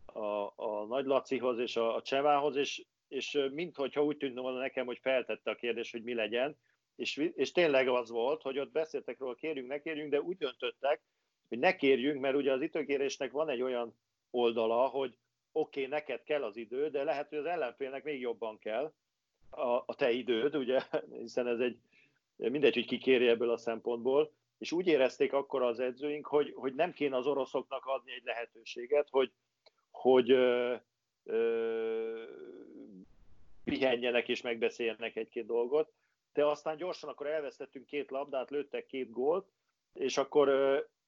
a, 0.06 0.54
a 0.56 0.86
Nagy 0.88 1.06
Lacihoz 1.06 1.60
és 1.60 1.76
a, 1.76 1.96
a 1.96 2.02
Csevához, 2.02 2.56
és, 2.56 2.86
és 3.08 3.48
minthogyha 3.52 4.04
úgy 4.04 4.18
tűnt 4.18 4.40
volna 4.40 4.60
nekem, 4.60 4.86
hogy 4.86 5.00
feltette 5.02 5.52
a 5.52 5.56
kérdést, 5.56 5.92
hogy 5.92 6.04
mi 6.04 6.14
legyen, 6.14 6.58
és, 6.96 7.32
és 7.36 7.52
tényleg 7.52 7.88
az 7.88 8.10
volt, 8.10 8.42
hogy 8.42 8.60
ott 8.60 8.72
beszéltek 8.72 9.20
róla, 9.20 9.36
kérjünk, 9.36 9.68
ne 9.68 9.82
kérjünk, 9.82 10.12
de 10.12 10.22
úgy 10.22 10.38
döntöttek, 10.38 11.02
hogy 11.48 11.60
ne 11.60 11.76
kérjünk, 11.76 12.22
mert 12.22 12.36
ugye 12.36 12.52
az 12.52 12.62
időkérésnek 12.62 13.32
van 13.32 13.50
egy 13.50 13.62
olyan 13.62 13.96
oldala, 14.30 14.88
hogy 14.88 15.18
oké, 15.52 15.80
okay, 15.80 15.92
neked 15.92 16.24
kell 16.24 16.44
az 16.44 16.58
idő, 16.58 16.90
de 16.90 17.04
lehet, 17.04 17.30
hogy 17.30 17.38
az 17.38 17.46
ellenfélnek 17.46 18.04
még 18.04 18.20
jobban 18.20 18.60
kell 18.60 18.94
a, 19.50 19.84
a 19.86 19.96
te 19.96 20.12
időd, 20.12 20.56
ugye, 20.56 20.82
hiszen 21.22 21.48
ez 21.48 21.60
egy, 21.60 21.78
mindegy, 22.36 22.74
hogy 22.74 22.86
ki 22.86 22.98
kéri 22.98 23.28
ebből 23.28 23.50
a 23.50 23.58
szempontból, 23.58 24.32
és 24.58 24.72
úgy 24.72 24.88
érezték 24.88 25.34
akkor 25.34 25.62
az 25.62 25.80
edzőink, 25.80 26.26
hogy, 26.26 26.54
hogy 26.56 26.76
nem 26.76 26.94
kéne 26.94 27.16
az 27.16 27.28
oroszoknak 27.28 27.86
adni 27.86 28.12
egy 28.12 28.24
lehetőséget, 28.24 29.08
hogy, 29.10 29.32
hogy 29.92 30.32
ö, 30.32 30.76
ö, 31.24 32.24
pihenjenek 33.64 34.28
és 34.28 34.42
megbeszéljenek 34.42 35.16
egy-két 35.16 35.46
dolgot, 35.46 35.92
de 36.36 36.46
aztán 36.46 36.78
gyorsan 36.78 37.10
akkor 37.10 37.28
elvesztettünk 37.28 37.86
két 37.86 38.12
labdát, 38.12 38.50
lőttek 38.50 38.86
két 38.86 39.10
gólt, 39.10 39.48
és 39.94 40.18
akkor 40.18 40.50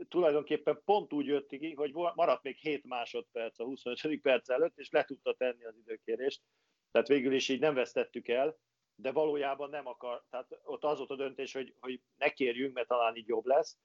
tulajdonképpen 0.08 0.82
pont 0.86 1.14
úgy 1.14 1.26
jött 1.26 1.48
ki, 1.48 1.74
hogy 1.74 1.94
maradt 1.94 2.44
még 2.44 2.56
7 2.56 2.86
másodperc 2.86 3.60
a 3.60 3.64
25. 3.64 4.22
perc 4.22 4.50
előtt, 4.50 4.78
és 4.78 4.90
le 4.90 5.04
tudta 5.04 5.34
tenni 5.34 5.66
az 5.66 5.78
időkérést. 5.78 6.42
Tehát 6.92 7.08
végül 7.08 7.34
is 7.34 7.50
így 7.50 7.60
nem 7.60 7.74
vesztettük 7.74 8.28
el, 8.28 8.58
de 8.96 9.12
valójában 9.12 9.70
nem 9.70 9.88
akar, 9.88 10.24
tehát 10.30 10.60
ott 10.64 10.84
az 10.84 10.98
volt 10.98 11.10
a 11.10 11.16
döntés, 11.16 11.54
hogy, 11.54 11.74
hogy 11.80 12.02
ne 12.18 12.30
kérjünk, 12.30 12.74
mert 12.74 12.88
talán 12.88 13.16
így 13.16 13.28
jobb 13.28 13.46
lesz. 13.46 13.78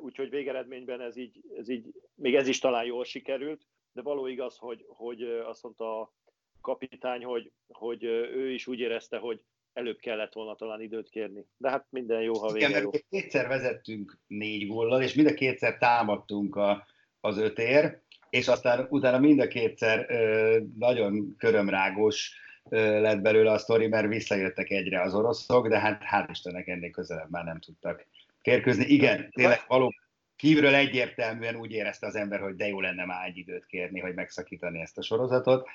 Úgyhogy 0.00 0.30
végeredményben 0.30 1.00
ez 1.00 1.16
így, 1.16 1.40
ez 1.56 1.68
így, 1.68 1.92
még 2.14 2.34
ez 2.34 2.48
is 2.48 2.58
talán 2.58 2.84
jól 2.84 3.04
sikerült, 3.04 3.66
de 3.92 4.02
való 4.02 4.26
igaz, 4.26 4.56
hogy, 4.56 4.84
hogy 4.88 5.22
azt 5.22 5.62
mondta 5.62 6.00
a 6.00 6.12
kapitány, 6.60 7.24
hogy, 7.24 7.52
hogy 7.68 8.04
ő 8.04 8.50
is 8.50 8.66
úgy 8.66 8.78
érezte, 8.78 9.18
hogy 9.18 9.44
előbb 9.72 9.98
kellett 9.98 10.32
volna 10.32 10.54
talán 10.54 10.80
időt 10.80 11.08
kérni. 11.08 11.46
De 11.56 11.70
hát 11.70 11.86
minden 11.90 12.22
jó, 12.22 12.38
ha 12.38 12.52
vége 12.52 12.68
Igen, 12.68 12.82
jó. 12.82 12.90
Kétszer 13.10 13.48
vezettünk 13.48 14.18
négy 14.26 14.66
góllal, 14.66 15.02
és 15.02 15.14
mind 15.14 15.28
a 15.28 15.34
kétszer 15.34 15.78
támadtunk 15.78 16.56
a, 16.56 16.86
az 17.20 17.38
ötér, 17.38 18.00
és 18.30 18.48
aztán 18.48 18.86
utána 18.90 19.18
mind 19.18 19.40
a 19.40 19.48
kétszer 19.48 20.06
ö, 20.08 20.58
nagyon 20.78 21.34
körömrágos 21.38 22.34
ö, 22.68 23.00
lett 23.00 23.20
belőle 23.20 23.50
a 23.50 23.58
sztori, 23.58 23.86
mert 23.86 24.08
visszajöttek 24.08 24.70
egyre 24.70 25.02
az 25.02 25.14
oroszok, 25.14 25.68
de 25.68 25.78
hát 25.78 26.02
hál' 26.12 26.28
Istennek 26.30 26.68
ennél 26.68 26.90
közelebb 26.90 27.30
már 27.30 27.44
nem 27.44 27.60
tudtak 27.60 28.06
férkőzni. 28.42 28.84
Igen, 28.84 29.30
tényleg 29.30 29.60
valóban 29.68 30.00
kívülről 30.36 30.74
egyértelműen 30.74 31.56
úgy 31.56 31.72
érezte 31.72 32.06
az 32.06 32.14
ember, 32.14 32.40
hogy 32.40 32.56
de 32.56 32.66
jó 32.66 32.80
lenne 32.80 33.04
már 33.04 33.26
egy 33.26 33.36
időt 33.36 33.66
kérni, 33.66 34.00
hogy 34.00 34.14
megszakítani 34.14 34.80
ezt 34.80 34.98
a 34.98 35.02
sorozatot. 35.02 35.68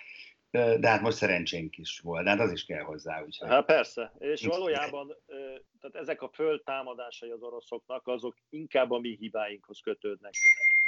De 0.51 0.88
hát 0.88 1.01
most 1.01 1.18
szerencsénk 1.18 1.77
is 1.77 2.00
volt, 2.00 2.24
de 2.24 2.30
hát 2.30 2.39
az 2.39 2.51
is 2.51 2.66
kell 2.66 2.84
hozzá. 2.84 3.24
Úgyhogy... 3.24 3.50
Hát 3.50 3.66
persze, 3.66 4.13
és 4.20 4.46
valójában 4.46 5.16
tehát 5.80 5.96
ezek 5.96 6.22
a 6.22 6.30
föltámadásai 6.30 7.30
az 7.30 7.42
oroszoknak, 7.42 8.08
azok 8.08 8.38
inkább 8.50 8.92
a 8.92 9.00
mi 9.00 9.16
hibáinkhoz 9.16 9.80
kötődnek. 9.80 10.34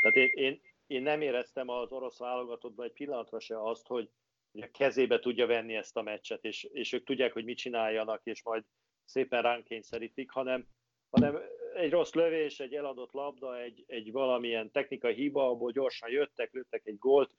Tehát 0.02 0.18
én, 0.18 0.30
én, 0.34 0.62
én 0.88 1.02
nem 1.02 1.22
éreztem 1.22 1.70
az 1.70 1.92
orosz 1.92 2.18
válogatottban 2.18 2.86
egy 2.86 2.94
pillanatra 2.94 3.40
se 3.40 3.62
azt, 3.62 3.88
hogy 3.88 4.10
a 4.54 4.70
kezébe 4.72 5.20
tudja 5.20 5.46
venni 5.46 5.76
ezt 5.76 5.98
a 5.98 6.02
meccset, 6.02 6.44
és, 6.44 6.64
és 6.64 6.94
ők 6.94 7.04
tudják, 7.04 7.34
hogy 7.34 7.44
mit 7.44 7.58
csináljanak, 7.58 8.22
és 8.24 8.44
majd 8.44 8.64
szépen 9.06 9.42
ránk 9.42 9.64
kényszerítik, 9.64 10.32
hanem, 10.32 10.68
hanem 11.10 11.40
egy 11.74 11.92
rossz 11.92 12.14
lövés, 12.14 12.60
egy 12.60 12.74
eladott 12.74 13.12
labda, 13.12 13.60
egy, 13.60 13.84
egy 13.88 14.12
valamilyen 14.12 14.72
technikai 14.72 15.14
hiba, 15.14 15.50
abból 15.50 15.72
gyorsan 15.72 16.10
jöttek, 16.10 16.54
lőttek 16.54 16.86
egy 16.86 16.98
gólt, 16.98 17.36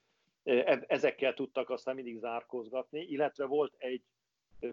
ezekkel 0.87 1.35
tudtak 1.35 1.70
aztán 1.70 1.94
mindig 1.94 2.16
zárkózgatni, 2.18 3.00
illetve 3.00 3.44
volt 3.44 3.75
egy 3.78 4.02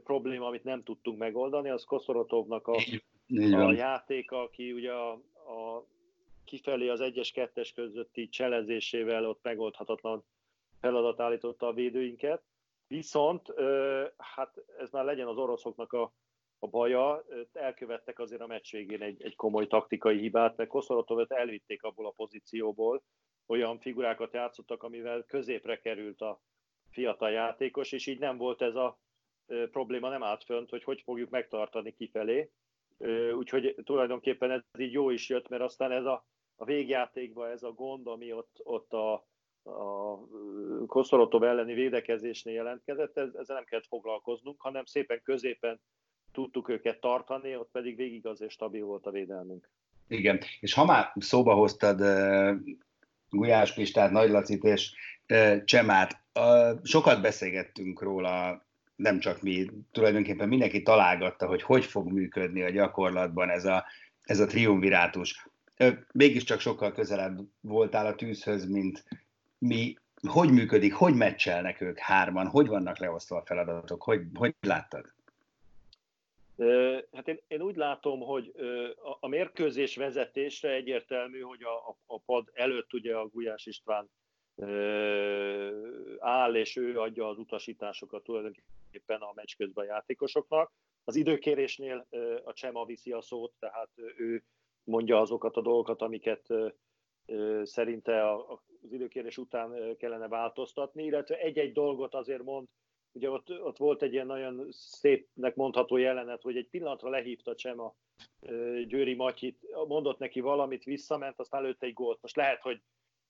probléma, 0.03 0.47
amit 0.47 0.63
nem 0.63 0.83
tudtunk 0.83 1.17
megoldani, 1.17 1.69
az 1.69 1.83
Koszorotovnak 1.83 2.67
a, 2.67 2.75
a 3.51 3.71
játéka, 3.71 4.41
aki 4.41 4.71
ugye 4.71 4.91
a, 4.91 5.11
a 5.35 5.85
kifelé 6.45 6.87
az 6.87 7.01
egyes-kettes 7.01 7.73
közötti 7.73 8.29
cselezésével 8.29 9.25
ott 9.25 9.43
megoldhatatlan 9.43 10.25
feladat 10.79 11.19
állította 11.19 11.67
a 11.67 11.73
védőinket. 11.73 12.43
Viszont 12.87 13.53
hát 14.17 14.63
ez 14.77 14.91
már 14.91 15.05
legyen 15.05 15.27
az 15.27 15.37
oroszoknak 15.37 15.93
a, 15.93 16.13
a 16.59 16.67
baja, 16.67 17.25
elkövettek 17.53 18.19
azért 18.19 18.41
a 18.41 18.47
meccs 18.47 18.71
végén 18.71 19.01
egy, 19.01 19.23
egy 19.23 19.35
komoly 19.35 19.67
taktikai 19.67 20.17
hibát, 20.17 20.57
mert 20.57 20.69
Koszorotovet 20.69 21.31
elvitték 21.31 21.83
abból 21.83 22.05
a 22.05 22.13
pozícióból, 22.15 23.03
olyan 23.47 23.79
figurákat 23.79 24.33
játszottak, 24.33 24.83
amivel 24.83 25.23
középre 25.23 25.79
került 25.79 26.21
a 26.21 26.41
fiatal 26.89 27.31
játékos, 27.31 27.91
és 27.91 28.07
így 28.07 28.19
nem 28.19 28.37
volt 28.37 28.61
ez 28.61 28.75
a 28.75 28.99
probléma, 29.71 30.09
nem 30.09 30.23
állt 30.23 30.43
fönt, 30.43 30.69
hogy 30.69 30.83
hogy 30.83 31.01
fogjuk 31.01 31.29
megtartani 31.29 31.91
kifelé. 31.91 32.51
Úgyhogy 33.37 33.75
tulajdonképpen 33.83 34.51
ez 34.51 34.61
így 34.77 34.91
jó 34.91 35.09
is 35.09 35.29
jött, 35.29 35.49
mert 35.49 35.61
aztán 35.61 35.91
ez 35.91 36.05
a, 36.05 36.25
a 36.55 36.65
végjátékban 36.65 37.49
ez 37.49 37.63
a 37.63 37.71
gond, 37.71 38.07
ami 38.07 38.33
ott, 38.33 38.59
ott 38.63 38.93
a, 38.93 39.13
a 39.63 40.17
Koszorotov 40.85 41.43
elleni 41.43 41.73
védekezésnél 41.73 42.53
jelentkezett, 42.53 43.17
ez, 43.17 43.33
ezzel 43.33 43.55
nem 43.55 43.65
kellett 43.65 43.87
foglalkoznunk, 43.87 44.61
hanem 44.61 44.85
szépen 44.85 45.21
középen 45.23 45.81
tudtuk 46.31 46.69
őket 46.69 46.99
tartani, 46.99 47.55
ott 47.55 47.71
pedig 47.71 47.95
végig 47.95 48.25
azért 48.25 48.51
stabil 48.51 48.85
volt 48.85 49.05
a 49.05 49.11
védelmünk. 49.11 49.69
Igen, 50.07 50.39
és 50.59 50.73
ha 50.73 50.85
már 50.85 51.11
szóba 51.15 51.53
hoztad 51.53 51.99
Gulyás 53.29 53.73
Pistát, 53.73 54.11
Nagy 54.11 54.29
Lacit 54.29 54.63
és 54.63 54.91
Csemát, 55.65 56.21
sokat 56.83 57.21
beszélgettünk 57.21 58.01
róla, 58.01 58.65
nem 58.95 59.19
csak 59.19 59.41
mi, 59.41 59.69
tulajdonképpen 59.91 60.47
mindenki 60.47 60.81
találgatta, 60.81 61.47
hogy 61.47 61.61
hogy 61.61 61.85
fog 61.85 62.11
működni 62.11 62.61
a 62.61 62.69
gyakorlatban 62.69 63.49
ez 63.49 63.65
a, 63.65 63.85
ez 64.23 64.39
a 64.39 64.45
triumvirátus. 64.45 65.47
Mégiscsak 66.11 66.59
sokkal 66.59 66.91
közelebb 66.91 67.39
voltál 67.61 68.05
a 68.05 68.15
tűzhöz, 68.15 68.65
mint, 68.65 69.03
mi, 69.57 69.95
hogy 70.27 70.51
működik, 70.51 70.93
hogy 70.93 71.13
meccselnek 71.13 71.81
ők 71.81 71.99
hárman, 71.99 72.47
hogy 72.47 72.67
vannak 72.67 72.97
leosztva 72.97 73.37
a 73.37 73.45
feladatok, 73.45 74.03
hogy, 74.03 74.21
hogy 74.33 74.55
láttad? 74.59 75.15
Hát 77.11 77.27
én, 77.27 77.39
én 77.47 77.61
úgy 77.61 77.75
látom, 77.75 78.19
hogy 78.19 78.53
a, 78.95 79.17
a 79.19 79.27
mérkőzés 79.27 79.95
vezetésre 79.95 80.71
egyértelmű, 80.71 81.39
hogy 81.39 81.63
a, 81.63 81.97
a, 82.05 82.19
pad 82.19 82.49
előtt 82.53 82.93
ugye 82.93 83.15
a 83.15 83.27
Gulyás 83.27 83.65
István 83.65 84.09
áll, 86.19 86.55
és 86.55 86.75
ő 86.75 86.99
adja 86.99 87.27
az 87.27 87.37
utasításokat 87.37 88.23
tulajdonképpen 88.23 89.21
a 89.21 89.31
meccs 89.35 89.55
közben 89.57 89.85
a 89.85 89.87
játékosoknak. 89.87 90.71
Az 91.03 91.15
időkérésnél 91.15 92.07
a 92.43 92.53
Csema 92.53 92.85
viszi 92.85 93.11
a 93.11 93.21
szót, 93.21 93.53
tehát 93.59 93.89
ő 93.95 94.43
mondja 94.83 95.19
azokat 95.19 95.55
a 95.55 95.61
dolgokat, 95.61 96.01
amiket 96.01 96.47
szerinte 97.63 98.31
az 98.81 98.91
időkérés 98.91 99.37
után 99.37 99.97
kellene 99.97 100.27
változtatni, 100.27 101.03
illetve 101.03 101.39
egy-egy 101.39 101.71
dolgot 101.71 102.13
azért 102.13 102.43
mond, 102.43 102.67
ugye 103.17 103.29
ott, 103.29 103.61
ott 103.61 103.77
volt 103.77 104.01
egy 104.01 104.13
ilyen 104.13 104.25
nagyon 104.25 104.67
szépnek 104.71 105.55
mondható 105.55 105.97
jelenet, 105.97 106.41
hogy 106.41 106.57
egy 106.57 106.67
pillanatra 106.67 107.09
lehívta 107.09 107.55
Csema 107.55 107.95
Győri 108.87 109.13
Matyit, 109.13 109.67
mondott 109.87 110.19
neki 110.19 110.39
valamit, 110.39 110.83
visszament, 110.83 111.39
aztán 111.39 111.61
lőtt 111.61 111.83
egy 111.83 111.93
gólt. 111.93 112.21
Most 112.21 112.35
lehet, 112.35 112.61
hogy, 112.61 112.81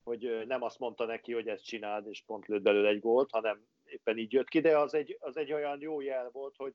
hogy 0.03 0.43
nem 0.47 0.61
azt 0.61 0.79
mondta 0.79 1.05
neki, 1.05 1.33
hogy 1.33 1.47
ezt 1.47 1.65
csináld, 1.65 2.07
és 2.07 2.23
pont 2.25 2.47
lőtt 2.47 2.61
belőle 2.61 2.89
egy 2.89 2.99
gólt, 2.99 3.31
hanem 3.31 3.65
éppen 3.85 4.17
így 4.17 4.33
jött 4.33 4.47
ki, 4.47 4.59
de 4.59 4.77
az 4.77 4.93
egy, 4.93 5.17
az 5.19 5.37
egy 5.37 5.53
olyan 5.53 5.81
jó 5.81 6.01
jel 6.01 6.29
volt, 6.31 6.55
hogy, 6.57 6.73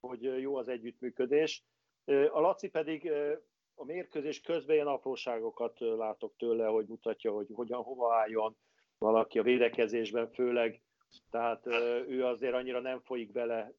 hogy 0.00 0.22
jó 0.22 0.56
az 0.56 0.68
együttműködés. 0.68 1.62
A 2.30 2.40
Laci 2.40 2.68
pedig 2.68 3.12
a 3.74 3.84
mérkőzés 3.84 4.40
közben 4.40 4.74
ilyen 4.74 4.86
apróságokat 4.86 5.80
látok 5.80 6.36
tőle, 6.36 6.66
hogy 6.66 6.86
mutatja, 6.86 7.32
hogy 7.32 7.46
hogyan, 7.52 7.82
hova 7.82 8.14
álljon 8.14 8.56
valaki 8.98 9.38
a 9.38 9.42
védekezésben, 9.42 10.30
főleg. 10.30 10.80
Tehát 11.30 11.66
ő 12.08 12.24
azért 12.24 12.54
annyira 12.54 12.80
nem 12.80 13.00
folyik 13.00 13.32
bele 13.32 13.72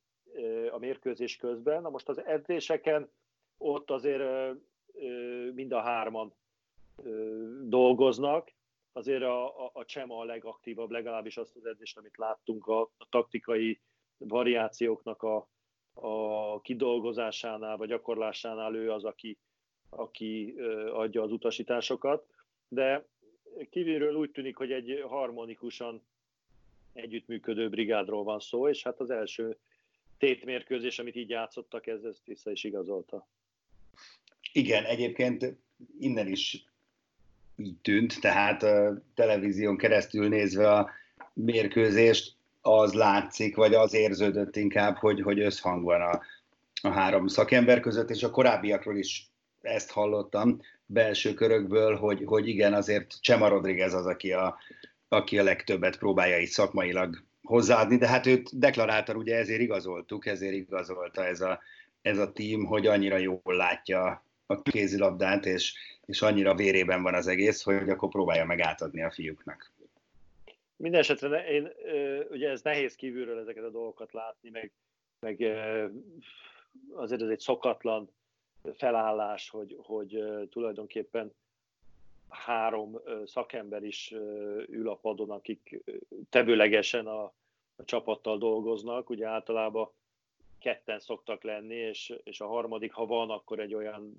a 0.72 0.78
mérkőzés 0.78 1.36
közben. 1.36 1.82
Na 1.82 1.90
most 1.90 2.10
az 2.10 2.26
edzéseken 2.26 3.10
ott 3.58 3.92
azért 3.92 4.56
mind 5.54 5.72
a 5.72 5.82
hárman 5.82 6.34
dolgoznak. 7.62 8.54
Azért 8.94 9.24
a, 9.24 9.66
a, 9.66 9.70
a 9.74 9.86
Csema 9.86 10.18
a 10.18 10.24
legaktívabb, 10.24 10.90
legalábbis 10.90 11.38
azt 11.38 11.56
az 11.56 11.66
edzést, 11.66 11.98
amit 11.98 12.18
láttunk, 12.18 12.68
a, 12.68 12.82
a 12.82 13.08
taktikai 13.10 13.82
variációknak 14.18 15.24
a, 15.24 15.50
a 15.94 16.62
kidolgozásánál, 16.62 17.78
vagy 17.78 17.88
gyakorlásánál 17.88 18.76
ő 18.76 18.92
az, 18.92 19.04
aki, 19.04 19.38
aki 19.90 20.56
adja 20.92 21.22
az 21.22 21.32
utasításokat, 21.32 22.26
de 22.68 23.08
kívülről 23.70 24.16
úgy 24.16 24.32
tűnik, 24.32 24.58
hogy 24.58 24.72
egy 24.72 25.04
harmonikusan 25.08 26.06
együttműködő 26.96 27.70
brigádról 27.70 28.24
van 28.24 28.40
szó, 28.40 28.70
és 28.70 28.84
hát 28.84 29.00
az 29.00 29.10
első 29.10 29.58
tétmérkőzés, 30.18 31.00
amit 31.00 31.16
így 31.16 31.30
játszottak, 31.30 31.88
ez 31.88 32.04
ezt 32.04 32.26
vissza 32.26 32.52
is 32.52 32.64
igazolta. 32.64 33.28
Igen, 34.52 34.84
egyébként 34.84 35.56
innen 36.00 36.28
is 36.28 36.66
így 37.56 37.78
tűnt, 37.82 38.20
tehát 38.20 38.64
a 38.64 39.02
televízión 39.14 39.78
keresztül 39.78 40.28
nézve 40.28 40.72
a 40.72 40.90
mérkőzést, 41.34 42.36
az 42.62 42.94
látszik, 42.94 43.56
vagy 43.56 43.74
az 43.74 43.94
érződött 43.94 44.56
inkább, 44.56 44.96
hogy, 44.96 45.22
hogy 45.22 45.40
összhang 45.40 45.84
van 45.84 46.02
a, 46.02 46.22
a 46.82 46.90
három 46.90 47.28
szakember 47.28 47.80
között, 47.80 48.10
és 48.10 48.24
a 48.24 48.30
korábbiakról 48.30 48.98
is 48.98 49.30
ezt 49.62 49.92
hallottam 49.92 50.62
belső 50.86 51.34
körökből, 51.34 51.96
hogy, 51.96 52.22
hogy 52.26 52.48
igen, 52.48 52.74
azért 52.74 53.22
Csema 53.22 53.48
Rodriguez 53.48 53.94
az, 53.94 54.06
aki 54.06 54.32
a, 54.32 54.58
aki 55.08 55.40
a 55.40 55.44
legtöbbet 55.44 55.98
próbálja 55.98 56.40
így 56.40 56.50
szakmailag 56.50 57.24
hozzáadni, 57.44 57.98
de 57.98 58.08
hát 58.08 58.26
őt 58.26 58.60
deklaráltan 58.60 59.16
ugye 59.16 59.36
ezért 59.36 59.62
igazoltuk, 59.62 60.26
ezért 60.26 60.54
igazolta 60.54 61.26
ez 61.26 61.42
a, 61.42 61.60
ez 62.02 62.18
a 62.18 62.32
tím, 62.32 62.66
hogy 62.66 62.88
annyira 62.88 63.18
jól 63.18 63.42
látja 63.44 64.24
a 64.46 64.62
kézilabdát, 64.62 65.46
és, 65.46 65.74
és 66.06 66.22
annyira 66.22 66.56
vérében 66.56 67.02
van 67.02 67.14
az 67.14 67.28
egész, 67.28 67.64
hogy 67.64 67.90
akkor 67.90 68.10
próbálja 68.10 68.46
meg 68.46 68.60
átadni 68.60 69.04
a 69.04 69.12
fiúknak. 69.12 69.74
Minden 70.76 71.00
esetre 71.00 71.48
én, 71.48 71.72
ugye 72.30 72.50
ez 72.50 72.62
nehéz 72.62 72.96
kívülről 72.96 73.40
ezeket 73.40 73.64
a 73.64 73.70
dolgokat 73.70 74.14
látni, 74.14 74.50
meg, 74.50 74.72
meg 75.20 75.42
azért 76.94 77.22
ez 77.22 77.30
egy 77.30 77.40
szokatlan 77.40 78.10
felállás, 78.74 79.50
hogy, 79.50 79.76
hogy 79.80 80.24
tulajdonképpen 80.50 81.34
három 82.30 83.00
szakember 83.26 83.84
is 83.84 84.12
ül 84.68 84.90
a 84.90 84.96
padon, 84.96 85.30
akik 85.30 85.84
tevőlegesen 86.30 87.08
a, 87.08 87.24
a 87.76 87.84
csapattal 87.86 88.38
dolgoznak. 88.38 89.10
Ugye 89.10 89.28
általában 89.28 89.92
ketten 90.60 91.00
szoktak 91.00 91.44
lenni, 91.44 91.76
és, 91.76 92.14
és 92.24 92.42
a 92.42 92.48
harmadik, 92.48 92.94
ha 92.94 93.06
van, 93.06 93.30
akkor 93.30 93.60
egy 93.60 93.74
olyan 93.74 94.18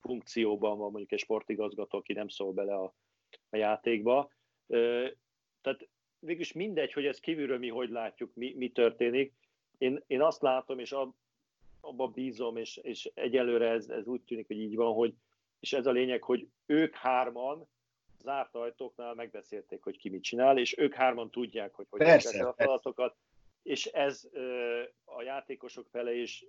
funkcióban 0.00 0.78
van 0.78 0.90
mondjuk 0.90 1.12
egy 1.12 1.18
sportigazgató, 1.18 1.98
aki 1.98 2.12
nem 2.12 2.28
szól 2.28 2.52
bele 2.52 2.74
a, 2.74 2.94
a 3.50 3.56
játékba. 3.56 4.30
Tehát 5.60 5.88
végülis 6.18 6.52
mindegy, 6.52 6.92
hogy 6.92 7.06
ez 7.06 7.20
kívülről 7.20 7.58
mi 7.58 7.68
hogy 7.68 7.90
látjuk, 7.90 8.34
mi, 8.34 8.54
mi 8.56 8.70
történik. 8.70 9.32
Én, 9.78 10.02
én 10.06 10.22
azt 10.22 10.42
látom, 10.42 10.78
és 10.78 10.94
abban 11.80 12.12
bízom, 12.12 12.56
és, 12.56 12.76
és 12.76 13.10
egyelőre 13.14 13.68
ez, 13.68 13.88
ez 13.88 14.06
úgy 14.06 14.20
tűnik, 14.20 14.46
hogy 14.46 14.58
így 14.58 14.74
van, 14.74 14.94
hogy 14.94 15.14
és 15.64 15.72
ez 15.72 15.86
a 15.86 15.90
lényeg, 15.90 16.22
hogy 16.22 16.48
ők 16.66 16.94
hárman 16.94 17.68
zárt 18.22 18.54
ajtóknál 18.54 19.14
megbeszélték, 19.14 19.82
hogy 19.82 19.96
ki 19.96 20.08
mit 20.08 20.22
csinál, 20.22 20.58
és 20.58 20.78
ők 20.78 20.94
hárman 20.94 21.30
tudják, 21.30 21.74
hogy 21.74 21.86
hogy 21.90 22.00
persze, 22.00 22.46
a 22.46 22.52
feladatokat, 22.52 23.16
és 23.62 23.86
ez 23.86 24.28
a 25.04 25.22
játékosok 25.22 25.86
fele 25.90 26.14
is 26.14 26.44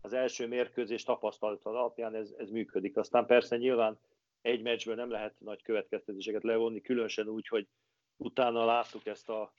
az 0.00 0.12
első 0.12 0.46
mérkőzés 0.46 1.02
tapasztalat 1.02 1.64
alapján 1.64 2.14
ez, 2.14 2.34
ez 2.38 2.50
működik. 2.50 2.96
Aztán 2.96 3.26
persze 3.26 3.56
nyilván 3.56 3.98
egy 4.42 4.62
meccsből 4.62 4.94
nem 4.94 5.10
lehet 5.10 5.34
nagy 5.38 5.62
következtetéseket 5.62 6.42
levonni, 6.42 6.80
különösen 6.80 7.28
úgy, 7.28 7.48
hogy 7.48 7.68
utána 8.16 8.64
láttuk 8.64 9.06
ezt 9.06 9.28
a 9.28 9.52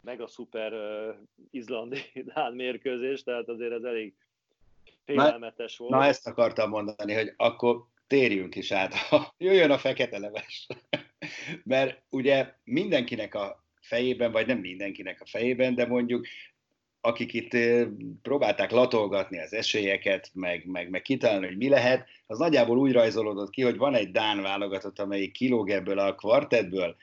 mega 0.00 0.26
szuper 0.26 0.72
izlandi 1.50 2.00
Dán 2.34 2.54
mérkőzés, 2.54 3.22
tehát 3.22 3.48
azért 3.48 3.72
ez 3.72 3.82
elég 3.82 4.14
félelmetes 5.04 5.76
volt. 5.76 5.90
Na 5.90 6.04
ezt 6.04 6.26
akartam 6.26 6.70
mondani, 6.70 7.14
hogy 7.14 7.32
akkor 7.36 7.90
térjünk 8.12 8.54
is 8.54 8.72
át, 8.72 8.94
jöjjön 9.38 9.70
a 9.70 9.78
fekete 9.78 10.18
leves. 10.18 10.66
Mert 11.64 12.02
ugye 12.10 12.54
mindenkinek 12.64 13.34
a 13.34 13.64
fejében, 13.80 14.32
vagy 14.32 14.46
nem 14.46 14.58
mindenkinek 14.58 15.20
a 15.20 15.26
fejében, 15.26 15.74
de 15.74 15.86
mondjuk 15.86 16.26
akik 17.00 17.32
itt 17.32 17.56
próbálták 18.22 18.70
latolgatni 18.70 19.38
az 19.38 19.52
esélyeket, 19.52 20.30
meg, 20.32 20.66
meg, 20.66 20.90
meg 20.90 21.02
kitalálni, 21.02 21.46
hogy 21.46 21.56
mi 21.56 21.68
lehet, 21.68 22.08
az 22.26 22.38
nagyjából 22.38 22.78
úgy 22.78 22.92
rajzolódott 22.92 23.50
ki, 23.50 23.62
hogy 23.62 23.76
van 23.76 23.94
egy 23.94 24.10
Dán 24.10 24.42
válogatott, 24.42 24.98
amelyik 24.98 25.32
kilóg 25.32 25.70
ebből 25.70 25.98
a 25.98 26.14
kvartetből, 26.14 26.96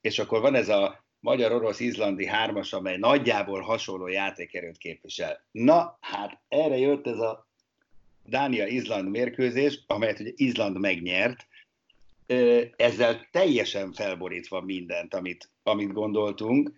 és 0.00 0.18
akkor 0.18 0.40
van 0.40 0.54
ez 0.54 0.68
a 0.68 1.04
magyar-orosz-izlandi 1.20 2.26
hármas, 2.26 2.72
amely 2.72 2.96
nagyjából 2.96 3.60
hasonló 3.60 4.06
játékerőt 4.06 4.78
képvisel. 4.78 5.46
Na, 5.50 5.98
hát 6.00 6.42
erre 6.48 6.78
jött 6.78 7.06
ez 7.06 7.18
a 7.18 7.48
Dánia-Izland 8.24 9.10
mérkőzés, 9.10 9.84
amelyet 9.86 10.20
ugye 10.20 10.30
Izland 10.34 10.78
megnyert, 10.78 11.46
ezzel 12.76 13.28
teljesen 13.30 13.92
felborítva 13.92 14.60
mindent, 14.60 15.14
amit, 15.14 15.50
amit 15.62 15.92
gondoltunk. 15.92 16.72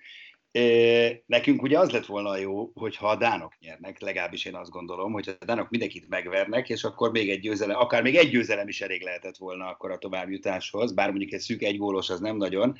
Nekünk 1.26 1.62
ugye 1.62 1.78
az 1.78 1.90
lett 1.90 2.06
volna 2.06 2.36
jó, 2.36 2.70
hogyha 2.74 3.08
a 3.08 3.16
dánok 3.16 3.58
nyernek, 3.58 4.00
legalábbis 4.00 4.44
én 4.44 4.54
azt 4.54 4.70
gondolom, 4.70 5.12
hogy 5.12 5.36
a 5.40 5.44
dánok 5.44 5.70
mindenkit 5.70 6.08
megvernek, 6.08 6.68
és 6.68 6.84
akkor 6.84 7.10
még 7.10 7.30
egy 7.30 7.40
győzelem, 7.40 7.76
akár 7.76 8.02
még 8.02 8.16
egy 8.16 8.30
győzelem 8.30 8.68
is 8.68 8.80
elég 8.80 9.02
lehetett 9.02 9.36
volna 9.36 9.66
akkor 9.66 9.90
a 9.90 9.98
továbbjutáshoz, 9.98 10.92
bár 10.92 11.08
mondjuk 11.08 11.32
egy 11.32 11.40
szűk 11.40 11.62
egy 11.62 11.76
gólos 11.76 12.10
az 12.10 12.20
nem 12.20 12.36
nagyon, 12.36 12.76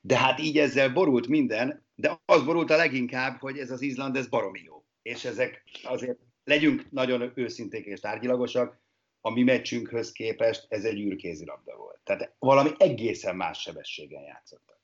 de 0.00 0.18
hát 0.18 0.40
így 0.40 0.58
ezzel 0.58 0.88
borult 0.88 1.26
minden, 1.26 1.86
de 1.94 2.20
az 2.24 2.42
borult 2.42 2.70
a 2.70 2.76
leginkább, 2.76 3.40
hogy 3.40 3.58
ez 3.58 3.70
az 3.70 3.82
Izland, 3.82 4.16
ez 4.16 4.26
baromi 4.26 4.60
jó. 4.64 4.84
És 5.02 5.24
ezek 5.24 5.62
azért 5.82 6.18
legyünk 6.44 6.90
nagyon 6.90 7.32
őszinték 7.34 7.84
és 7.86 8.00
tárgyilagosak, 8.00 8.82
a 9.20 9.30
mi 9.30 9.42
meccsünkhöz 9.42 10.12
képest 10.12 10.66
ez 10.68 10.84
egy 10.84 11.00
űrkézilabda 11.00 11.76
volt. 11.76 11.98
Tehát 12.04 12.34
valami 12.38 12.70
egészen 12.78 13.36
más 13.36 13.60
sebességen 13.60 14.22
játszottak. 14.22 14.78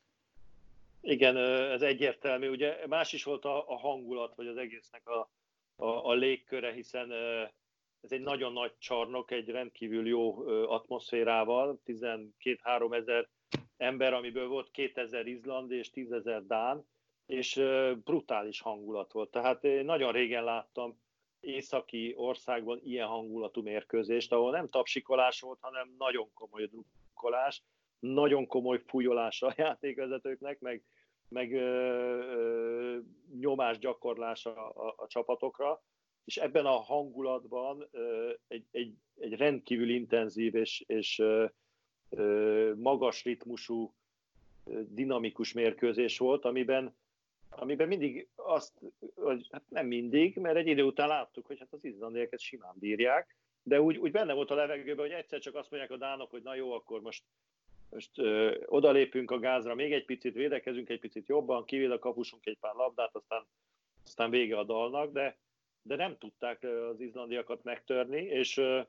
Igen, 1.01 1.37
ez 1.73 1.83
egyértelmű. 1.83 2.49
Ugye 2.49 2.87
más 2.87 3.13
is 3.13 3.25
volt 3.25 3.45
a, 3.45 3.65
hangulat, 3.67 4.35
vagy 4.35 4.47
az 4.47 4.57
egésznek 4.57 5.09
a, 5.09 5.31
a, 5.77 5.87
a 5.87 6.13
légköre, 6.13 6.73
hiszen 6.73 7.13
ez 8.01 8.13
egy 8.13 8.21
nagyon 8.21 8.53
nagy 8.53 8.73
csarnok, 8.79 9.31
egy 9.31 9.49
rendkívül 9.49 10.07
jó 10.07 10.49
atmoszférával, 10.69 11.81
12-3 11.87 12.95
ezer 12.95 13.29
ember, 13.77 14.13
amiből 14.13 14.49
volt 14.49 14.71
2000 14.71 15.27
izland 15.27 15.71
és 15.71 15.91
10 15.91 16.13
ezer 16.13 16.47
dán, 16.47 16.87
és 17.27 17.63
brutális 18.05 18.61
hangulat 18.61 19.13
volt. 19.13 19.31
Tehát 19.31 19.63
nagyon 19.63 20.13
régen 20.13 20.45
láttam 20.45 21.01
északi 21.41 22.15
országban 22.17 22.81
ilyen 22.83 23.07
hangulatú 23.07 23.63
mérkőzést, 23.63 24.33
ahol 24.33 24.51
nem 24.51 24.69
tapsikolás 24.69 25.41
volt, 25.41 25.59
hanem 25.61 25.95
nagyon 25.99 26.31
komoly 26.35 26.67
drukkolás, 26.67 27.63
nagyon 27.99 28.47
komoly 28.47 28.83
fújolás 28.87 29.43
a 29.43 29.55
játékvezetőknek, 29.57 30.61
meg, 30.61 30.83
meg 31.29 31.53
ö, 31.53 31.59
ö, 32.19 32.99
nyomás 33.41 33.79
gyakorlás 33.79 34.47
a, 34.47 34.69
a, 34.69 34.95
a 34.97 35.07
csapatokra, 35.07 35.83
és 36.25 36.37
ebben 36.37 36.67
a 36.67 36.81
hangulatban 36.81 37.89
ö, 37.91 38.33
egy, 38.49 38.67
egy, 38.71 38.95
egy 39.19 39.33
rendkívül 39.33 39.91
intenzív 39.91 40.55
és, 40.55 40.85
és 40.87 41.19
ö, 41.19 41.45
ö, 42.11 42.73
magas 42.77 43.25
ritmusú, 43.25 43.95
dinamikus 44.89 45.53
mérkőzés 45.53 46.19
volt, 46.19 46.45
amiben 46.45 46.97
amiben 47.51 47.89
mindig 47.89 48.29
azt, 48.35 48.73
hogy 49.15 49.49
hát 49.51 49.63
nem 49.69 49.87
mindig, 49.87 50.37
mert 50.37 50.57
egy 50.57 50.67
idő 50.67 50.83
után 50.83 51.09
láttuk, 51.09 51.47
hogy 51.47 51.59
hát 51.59 51.73
az 51.73 51.85
izlandieket 51.85 52.41
simán 52.41 52.75
bírják, 52.79 53.37
de 53.63 53.81
úgy, 53.81 53.97
úgy 53.97 54.11
benne 54.11 54.33
volt 54.33 54.51
a 54.51 54.55
levegőben, 54.55 55.05
hogy 55.07 55.15
egyszer 55.15 55.41
csak 55.41 55.55
azt 55.55 55.71
mondják 55.71 55.93
a 55.93 55.97
dánok, 55.97 56.31
hogy 56.31 56.43
na 56.43 56.55
jó, 56.55 56.73
akkor 56.73 57.01
most, 57.01 57.25
most 57.91 58.19
ö, 58.19 58.57
odalépünk 58.67 59.31
a 59.31 59.39
gázra, 59.39 59.75
még 59.75 59.93
egy 59.93 60.05
picit 60.05 60.35
védekezünk, 60.35 60.89
egy 60.89 61.01
picit 61.01 61.29
jobban, 61.29 61.65
kivéd 61.65 61.91
a 61.91 61.99
kapusunk 61.99 62.47
egy 62.47 62.59
pár 62.59 62.75
labdát, 62.75 63.15
aztán, 63.15 63.47
aztán 64.05 64.31
vége 64.31 64.59
a 64.59 64.65
dalnak, 64.65 65.13
de, 65.13 65.39
de 65.83 65.97
nem 65.97 66.19
tudták 66.19 66.63
az 66.63 67.01
izlandiakat 67.01 67.63
megtörni, 67.63 68.23
és 68.23 68.57
ö, 68.57 68.81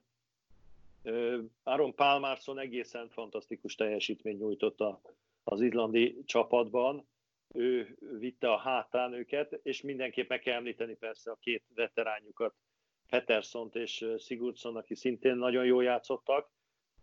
ö, 1.03 1.39
Aaron 1.63 1.95
Palmarsson 1.95 2.59
egészen 2.59 3.09
fantasztikus 3.09 3.75
teljesítményt 3.75 4.39
nyújtott 4.39 4.79
a, 4.79 5.01
az 5.43 5.61
izlandi 5.61 6.23
csapatban, 6.25 7.07
ő 7.53 7.97
vitte 8.19 8.51
a 8.51 8.57
hátán 8.57 9.13
őket, 9.13 9.59
és 9.63 9.81
mindenképp 9.81 10.29
meg 10.29 10.39
kell 10.39 10.55
említeni 10.55 10.95
persze 10.95 11.31
a 11.31 11.37
két 11.41 11.63
veteránjukat, 11.75 12.53
Petersont 13.09 13.75
és 13.75 14.05
Sigurdsson, 14.19 14.75
aki 14.75 14.95
szintén 14.95 15.35
nagyon 15.35 15.65
jól 15.65 15.83
játszottak, 15.83 16.49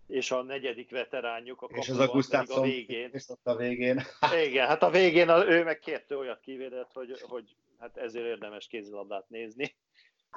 és 0.07 0.31
a 0.31 0.43
negyedik 0.43 0.91
veteránjuk, 0.91 1.63
a 1.63 1.69
és 1.73 1.89
az 1.89 1.99
a 1.99 2.07
Gustafsson, 2.07 2.59
a 2.59 2.63
végén. 2.63 3.11
És 3.13 3.25
a 3.43 3.57
végén. 3.57 4.01
Igen, 4.47 4.67
hát 4.67 4.83
a 4.83 4.91
végén 4.91 5.29
a, 5.29 5.47
ő 5.47 5.65
meg 5.65 5.79
kérte 5.79 6.17
olyat 6.17 6.41
kivédett, 6.41 6.93
hogy, 6.93 7.21
hogy 7.21 7.57
hát 7.79 7.97
ezért 7.97 8.27
érdemes 8.27 8.67
kézilabdát 8.67 9.29
nézni. 9.29 9.77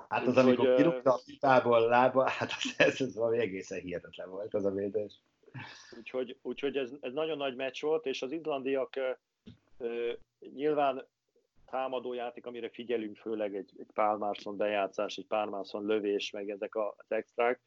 Hát 0.10 0.28
az, 0.28 0.38
amikor 0.38 0.68
hogy, 0.68 0.76
kirúgta 0.76 1.14
a 1.14 1.22
pipából 1.26 1.88
lába, 1.88 2.30
hát 2.30 2.52
az, 2.58 2.74
ez, 2.78 3.02
ez 3.02 3.16
valami 3.16 3.38
egészen 3.38 3.80
hihetetlen 3.80 4.30
volt 4.30 4.54
az 4.54 4.66
a 4.66 4.72
védés. 4.72 5.14
Úgyhogy, 5.98 6.38
úgyhogy 6.42 6.78
ez, 6.78 6.92
ez 7.02 7.14
nagyon 7.14 7.38
nagy 7.38 7.56
meccs 7.56 7.82
volt, 7.82 8.06
és 8.06 8.22
az 8.22 8.32
izlandiak 8.32 9.00
Nyilván 10.40 11.08
támadójáték, 11.66 12.46
amire 12.46 12.70
figyelünk, 12.70 13.18
főleg 13.18 13.56
egy, 13.56 13.72
egy 13.78 13.92
pálmárszon 13.94 14.58
bejátszás, 14.58 15.18
egy 15.18 15.28
pálmárszon 15.28 15.86
lövés, 15.86 16.32
meg 16.32 16.50
ezek 16.50 16.76
az 16.76 17.06
extrák, 17.08 17.62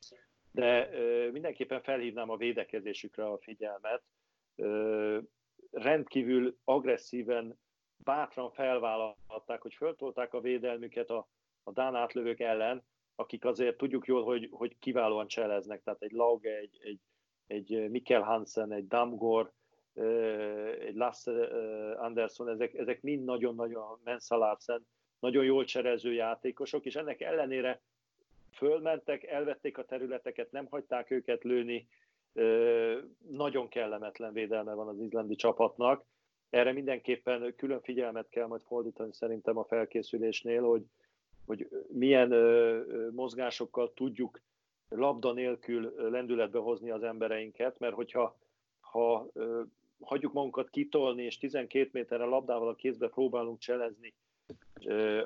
de 0.52 0.90
mindenképpen 1.30 1.82
felhívnám 1.82 2.30
a 2.30 2.36
védekezésükre 2.36 3.24
a 3.24 3.38
figyelmet. 3.38 4.02
Rendkívül 5.70 6.56
agresszíven, 6.64 7.58
bátran 7.96 8.50
felvállalták, 8.50 9.62
hogy 9.62 9.74
föltolták 9.74 10.34
a 10.34 10.40
védelmüket 10.40 11.10
a, 11.10 11.28
a 11.62 11.72
Dán 11.72 11.94
átlövők 11.94 12.40
ellen, 12.40 12.84
akik 13.14 13.44
azért 13.44 13.76
tudjuk 13.76 14.06
jól, 14.06 14.24
hogy, 14.24 14.48
hogy 14.50 14.78
kiválóan 14.78 15.26
cseleznek, 15.26 15.82
tehát 15.82 16.02
egy 16.02 16.12
Lauge, 16.12 16.56
egy, 16.56 16.78
egy, 16.82 17.00
egy 17.46 17.90
Mikkel 17.90 18.22
Hansen, 18.22 18.72
egy 18.72 18.86
Damgor, 18.86 19.52
Lasse 20.94 21.32
Anderson, 21.96 22.48
ezek, 22.48 22.74
ezek 22.74 23.02
mind 23.02 23.24
nagyon-nagyon 23.24 24.00
Mensalarsen, 24.04 24.86
nagyon 25.18 25.44
jól 25.44 25.64
cserező 25.64 26.12
játékosok, 26.12 26.84
és 26.84 26.96
ennek 26.96 27.20
ellenére 27.20 27.80
fölmentek, 28.52 29.24
elvették 29.24 29.78
a 29.78 29.84
területeket, 29.84 30.52
nem 30.52 30.66
hagyták 30.66 31.10
őket 31.10 31.44
lőni, 31.44 31.88
nagyon 33.30 33.68
kellemetlen 33.68 34.32
védelme 34.32 34.74
van 34.74 34.88
az 34.88 34.98
izlandi 35.00 35.34
csapatnak. 35.34 36.04
Erre 36.50 36.72
mindenképpen 36.72 37.54
külön 37.56 37.80
figyelmet 37.80 38.28
kell 38.28 38.46
majd 38.46 38.62
fordítani 38.62 39.12
szerintem 39.12 39.58
a 39.58 39.64
felkészülésnél, 39.64 40.62
hogy, 40.62 40.82
hogy 41.46 41.68
milyen 41.88 42.28
mozgásokkal 43.12 43.92
tudjuk 43.92 44.40
labda 44.88 45.32
nélkül 45.32 45.94
lendületbe 46.10 46.58
hozni 46.58 46.90
az 46.90 47.02
embereinket, 47.02 47.78
mert 47.78 47.94
hogyha 47.94 48.38
ha 48.80 49.26
hagyjuk 50.06 50.32
magunkat 50.32 50.70
kitolni, 50.70 51.22
és 51.22 51.38
12 51.38 51.88
méterre 51.92 52.24
labdával 52.24 52.68
a 52.68 52.74
kézbe 52.74 53.08
próbálunk 53.08 53.58
cselezni, 53.58 54.14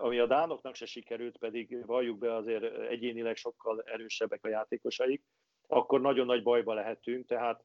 ami 0.01 0.19
a 0.19 0.27
dánoknak 0.27 0.75
se 0.75 0.87
sikerült, 0.87 1.38
pedig 1.38 1.87
valljuk 1.87 2.19
be 2.19 2.35
azért 2.35 2.88
egyénileg 2.88 3.37
sokkal 3.37 3.83
erősebbek 3.83 4.45
a 4.45 4.49
játékosaik, 4.49 5.23
akkor 5.67 6.01
nagyon 6.01 6.27
nagy 6.27 6.43
bajba 6.43 6.75
lehetünk, 6.75 7.27
tehát 7.27 7.64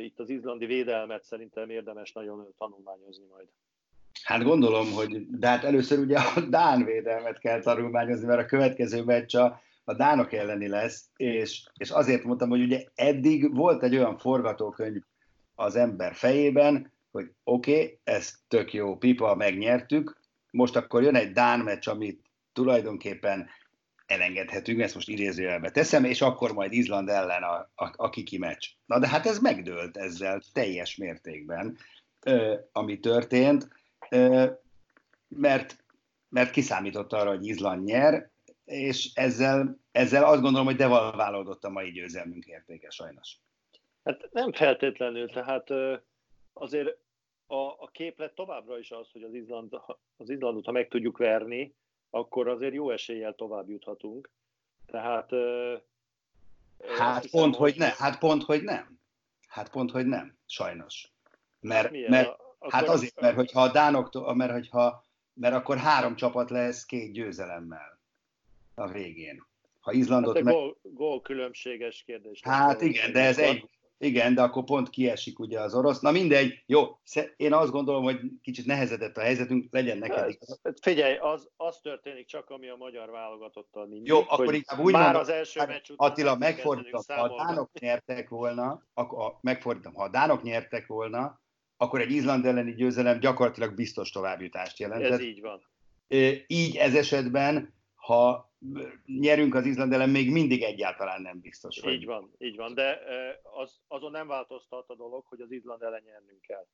itt 0.00 0.18
az 0.18 0.28
izlandi 0.28 0.66
védelmet 0.66 1.24
szerintem 1.24 1.70
érdemes 1.70 2.12
nagyon 2.12 2.54
tanulmányozni 2.58 3.24
majd. 3.30 3.48
Hát 4.22 4.42
gondolom, 4.42 4.92
hogy 4.92 5.26
de 5.28 5.48
hát 5.48 5.64
először 5.64 5.98
ugye 5.98 6.18
a 6.18 6.40
Dán 6.48 6.84
védelmet 6.84 7.38
kell 7.38 7.60
tanulmányozni, 7.60 8.26
mert 8.26 8.40
a 8.40 8.46
következő 8.46 9.04
meccs 9.04 9.34
a, 9.34 9.60
a 9.84 9.94
Dánok 9.94 10.32
elleni 10.32 10.68
lesz, 10.68 11.10
és, 11.16 11.66
és 11.76 11.90
azért 11.90 12.24
mondtam, 12.24 12.48
hogy 12.48 12.62
ugye 12.62 12.84
eddig 12.94 13.54
volt 13.54 13.82
egy 13.82 13.96
olyan 13.96 14.18
forgatókönyv 14.18 15.02
az 15.54 15.76
ember 15.76 16.14
fejében, 16.14 16.92
hogy 17.10 17.30
oké, 17.44 17.72
okay, 17.72 17.98
ez 18.04 18.34
tök 18.48 18.72
jó, 18.72 18.96
pipa, 18.96 19.34
megnyertük, 19.34 20.20
most 20.50 20.76
akkor 20.76 21.02
jön 21.02 21.14
egy 21.14 21.32
Dán 21.32 21.60
meccs, 21.60 21.88
amit 21.88 22.30
tulajdonképpen 22.52 23.48
elengedhetünk, 24.06 24.80
ezt 24.80 24.94
most 24.94 25.08
idézőjelbe 25.08 25.70
teszem, 25.70 26.04
és 26.04 26.20
akkor 26.20 26.52
majd 26.52 26.72
Izland 26.72 27.08
ellen 27.08 27.42
a, 27.42 27.70
a, 27.74 27.92
a 27.96 28.10
kiki 28.10 28.38
meccs. 28.38 28.66
Na 28.86 28.98
de 28.98 29.08
hát 29.08 29.26
ez 29.26 29.38
megdőlt 29.38 29.96
ezzel 29.96 30.42
teljes 30.52 30.96
mértékben, 30.96 31.78
ö, 32.20 32.54
ami 32.72 32.98
történt, 33.00 33.68
ö, 34.10 34.50
mert, 35.28 35.84
mert 36.28 36.50
kiszámított 36.50 37.12
arra, 37.12 37.30
hogy 37.30 37.46
Izland 37.46 37.84
nyer, 37.84 38.30
és 38.64 39.10
ezzel, 39.14 39.78
ezzel 39.92 40.24
azt 40.24 40.40
gondolom, 40.40 40.66
hogy 40.66 40.76
devalválódott 40.76 41.64
a 41.64 41.70
mai 41.70 41.90
győzelmünk 41.90 42.44
értéke 42.44 42.90
sajnos. 42.90 43.38
Hát 44.04 44.28
nem 44.32 44.52
feltétlenül, 44.52 45.28
tehát 45.28 45.70
azért 46.52 46.96
a, 47.46 47.56
a 47.56 47.88
képlet 47.92 48.34
továbbra 48.34 48.78
is 48.78 48.90
az, 48.90 49.10
hogy 49.12 49.22
az, 49.22 49.34
Izland, 49.34 49.74
az 50.16 50.30
Izlandot, 50.30 50.64
ha 50.64 50.72
meg 50.72 50.88
tudjuk 50.88 51.18
verni, 51.18 51.74
akkor 52.10 52.48
azért 52.48 52.74
jó 52.74 52.90
eséllyel 52.90 53.34
tovább 53.34 53.68
juthatunk. 53.68 54.30
Tehát... 54.86 55.30
Hát 56.98 57.22
hiszem, 57.22 57.40
pont, 57.40 57.56
hogy 57.56 57.74
ne, 57.76 57.88
hát 57.96 58.18
pont, 58.18 58.42
hogy 58.42 58.62
nem. 58.62 58.98
Hát 59.48 59.70
pont, 59.70 59.90
hogy 59.90 60.06
nem, 60.06 60.36
sajnos. 60.46 61.12
Mert, 61.60 61.96
hát 61.96 62.08
mert 62.08 62.28
a, 62.58 62.70
hát 62.70 62.88
azért, 62.88 63.20
mert 63.20 63.34
hogyha 63.34 63.62
a 63.62 63.72
Dánoktól, 63.72 64.34
mert 64.34 64.52
hogyha 64.52 65.04
mert 65.34 65.54
akkor 65.54 65.76
három 65.76 66.16
csapat 66.16 66.50
lesz 66.50 66.84
két 66.84 67.12
győzelemmel 67.12 67.98
a 68.74 68.88
végén. 68.88 69.46
Ha 69.80 69.92
Izlandot 69.92 70.34
hát 70.34 70.44
meg... 70.44 70.54
gól, 70.54 70.78
gól 70.82 71.20
különbséges 71.20 72.02
kérdés. 72.02 72.40
Hát 72.42 72.80
igen, 72.80 73.12
de 73.12 73.20
ez 73.20 73.38
egy, 73.38 73.68
igen, 74.04 74.34
de 74.34 74.42
akkor 74.42 74.64
pont 74.64 74.90
kiesik 74.90 75.38
ugye 75.38 75.60
az 75.60 75.74
orosz. 75.74 76.00
Na 76.00 76.10
mindegy, 76.10 76.62
jó, 76.66 76.98
én 77.36 77.52
azt 77.52 77.70
gondolom, 77.70 78.02
hogy 78.02 78.20
kicsit 78.42 78.66
nehezedett 78.66 79.16
a 79.16 79.20
helyzetünk, 79.20 79.66
legyen 79.70 79.98
neked 79.98 80.36
Hát 80.62 80.78
Figyelj, 80.80 81.16
az, 81.16 81.48
az 81.56 81.78
történik 81.78 82.26
csak, 82.26 82.50
ami 82.50 82.68
a 82.68 82.76
magyar 82.76 83.10
válogatottal 83.10 83.86
mindig. 83.86 84.06
Jó, 84.06 84.20
akkor 84.28 84.54
inkább 84.54 84.78
úgy 84.78 84.92
már 84.92 85.02
mondom, 85.02 85.20
az 85.20 85.28
első 85.28 85.60
meccs 85.66 85.90
után 85.90 86.10
Attila, 86.10 86.36
megfordítom, 86.36 87.00
ha 87.06 87.22
a 87.22 87.44
dánok 87.44 87.70
nyertek 87.80 88.28
volna, 88.28 88.82
akkor, 88.94 89.38
megfordítom, 89.40 89.94
ha 89.94 90.02
a 90.02 90.10
dánok 90.10 90.42
nyertek 90.42 90.86
volna, 90.86 91.42
akkor 91.76 92.00
egy 92.00 92.10
Izland 92.10 92.46
elleni 92.46 92.74
győzelem 92.74 93.20
gyakorlatilag 93.20 93.74
biztos 93.74 94.10
továbbjutást 94.10 94.78
jelentett. 94.78 95.10
Ez 95.10 95.20
így 95.20 95.40
van. 95.40 95.62
Így 96.46 96.76
ez 96.76 96.94
esetben, 96.94 97.74
ha 97.94 98.53
nyerünk 99.06 99.54
az 99.54 99.66
Izland 99.66 99.92
ellen, 99.92 100.10
még 100.10 100.30
mindig 100.30 100.62
egyáltalán 100.62 101.22
nem 101.22 101.40
biztos. 101.40 101.80
Hogy... 101.80 101.92
Így 101.92 102.04
van, 102.04 102.34
így 102.38 102.56
van, 102.56 102.74
de 102.74 103.00
az, 103.42 103.80
azon 103.88 104.10
nem 104.10 104.26
változtat 104.26 104.88
a 104.88 104.94
dolog, 104.94 105.24
hogy 105.26 105.40
az 105.40 105.50
Izland 105.50 105.82
ellen 105.82 106.02
nyernünk 106.04 106.40
kell. 106.40 106.66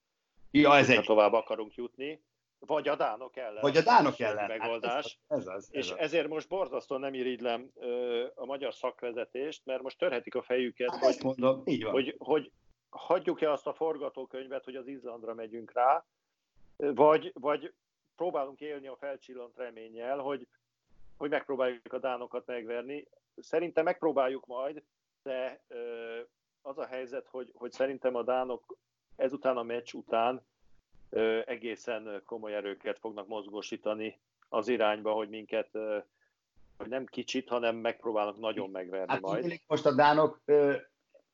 Ja, 0.50 0.76
ez 0.76 0.90
egy... 0.90 1.04
tovább 1.04 1.32
akarunk 1.32 1.74
jutni, 1.74 2.22
vagy 2.58 2.88
a 2.88 2.96
dánok 2.96 3.36
ellen. 3.36 3.60
Vagy 3.60 3.76
a 3.76 3.82
dánok 3.82 4.18
ellen. 4.18 4.46
Megoldás. 4.46 5.18
Hát 5.28 5.38
ez, 5.38 5.46
az, 5.46 5.52
ez, 5.52 5.56
az, 5.56 5.68
ez 5.72 5.84
és 5.84 5.90
az. 5.90 5.98
ezért 5.98 6.28
most 6.28 6.48
borzasztó 6.48 6.96
nem 6.96 7.14
irigylem 7.14 7.70
a 8.34 8.44
magyar 8.44 8.74
szakvezetést, 8.74 9.64
mert 9.64 9.82
most 9.82 9.98
törhetik 9.98 10.34
a 10.34 10.42
fejüket, 10.42 10.90
hát 10.90 11.00
hogy, 11.00 11.16
mondom, 11.22 11.62
így 11.64 11.82
van. 11.82 11.92
hogy, 11.92 12.14
hogy 12.18 12.52
hagyjuk-e 12.88 13.52
azt 13.52 13.66
a 13.66 13.72
forgatókönyvet, 13.72 14.64
hogy 14.64 14.76
az 14.76 14.86
Izlandra 14.86 15.34
megyünk 15.34 15.72
rá, 15.72 16.06
vagy, 16.76 17.32
vagy 17.34 17.72
próbálunk 18.16 18.60
élni 18.60 18.86
a 18.86 18.96
felcsillant 18.96 19.56
reménnyel, 19.56 20.18
hogy, 20.18 20.46
hogy 21.20 21.30
megpróbáljuk 21.30 21.92
a 21.92 21.98
dánokat 21.98 22.46
megverni. 22.46 23.08
Szerintem 23.36 23.84
megpróbáljuk 23.84 24.46
majd, 24.46 24.82
de 25.22 25.60
az 26.62 26.78
a 26.78 26.86
helyzet, 26.86 27.26
hogy, 27.30 27.50
hogy 27.54 27.72
szerintem 27.72 28.14
a 28.14 28.22
dánok 28.22 28.76
ezután 29.16 29.56
a 29.56 29.62
meccs 29.62 29.92
után 29.92 30.46
egészen 31.44 32.22
komoly 32.26 32.54
erőket 32.54 32.98
fognak 32.98 33.28
mozgósítani 33.28 34.20
az 34.48 34.68
irányba, 34.68 35.12
hogy 35.12 35.28
minket 35.28 35.68
hogy 36.76 36.88
nem 36.88 37.04
kicsit, 37.04 37.48
hanem 37.48 37.76
megpróbálnak 37.76 38.38
nagyon 38.38 38.70
megverni 38.70 39.12
hát, 39.12 39.20
majd. 39.20 39.60
Most 39.66 39.86
a 39.86 39.94
dánok 39.94 40.42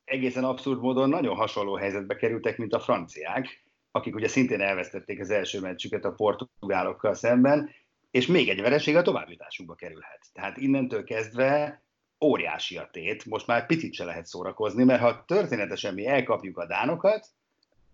egészen 0.04 0.44
abszurd 0.44 0.80
módon 0.80 1.08
nagyon 1.08 1.36
hasonló 1.36 1.74
helyzetbe 1.74 2.16
kerültek, 2.16 2.58
mint 2.58 2.74
a 2.74 2.80
franciák, 2.80 3.64
akik 3.90 4.14
ugye 4.14 4.28
szintén 4.28 4.60
elvesztették 4.60 5.20
az 5.20 5.30
első 5.30 5.60
meccsüket 5.60 6.04
a 6.04 6.12
portugálokkal 6.12 7.14
szemben, 7.14 7.70
és 8.16 8.26
még 8.26 8.48
egy 8.48 8.60
vereség 8.60 8.96
a 8.96 9.02
továbbjutásunkba 9.02 9.74
kerülhet. 9.74 10.26
Tehát 10.32 10.56
innentől 10.56 11.04
kezdve 11.04 11.82
óriási 12.24 12.76
a 12.76 12.88
tét, 12.92 13.24
most 13.24 13.46
már 13.46 13.66
picit 13.66 13.94
se 13.94 14.04
lehet 14.04 14.26
szórakozni, 14.26 14.84
mert 14.84 15.00
ha 15.00 15.24
történetesen 15.24 15.94
mi 15.94 16.06
elkapjuk 16.06 16.58
a 16.58 16.66
dánokat, 16.66 17.26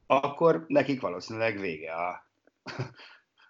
akkor 0.06 0.64
nekik 0.68 1.00
valószínűleg 1.00 1.60
vége 1.60 1.92
a, 1.92 2.30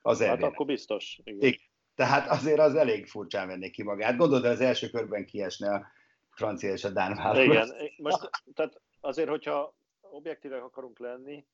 az 0.02 0.20
elvének. 0.20 0.42
Hát 0.42 0.52
akkor 0.52 0.66
biztos. 0.66 1.20
Igen. 1.24 1.48
igen. 1.48 1.60
Tehát 1.94 2.28
azért 2.28 2.58
az 2.58 2.74
elég 2.74 3.06
furcsán 3.06 3.46
venné 3.46 3.70
ki 3.70 3.82
magát. 3.82 4.16
Gondolod, 4.16 4.44
az 4.44 4.60
első 4.60 4.88
körben 4.88 5.26
kiesne 5.26 5.74
a 5.74 5.86
francia 6.30 6.72
és 6.72 6.84
a 6.84 6.90
dán 6.90 7.14
válogatott. 7.14 7.76
Igen, 7.76 7.92
most 8.06 8.30
tehát 8.54 8.80
azért, 9.00 9.28
hogyha 9.28 9.74
objektívek 10.00 10.62
akarunk 10.62 10.98
lenni, 10.98 11.44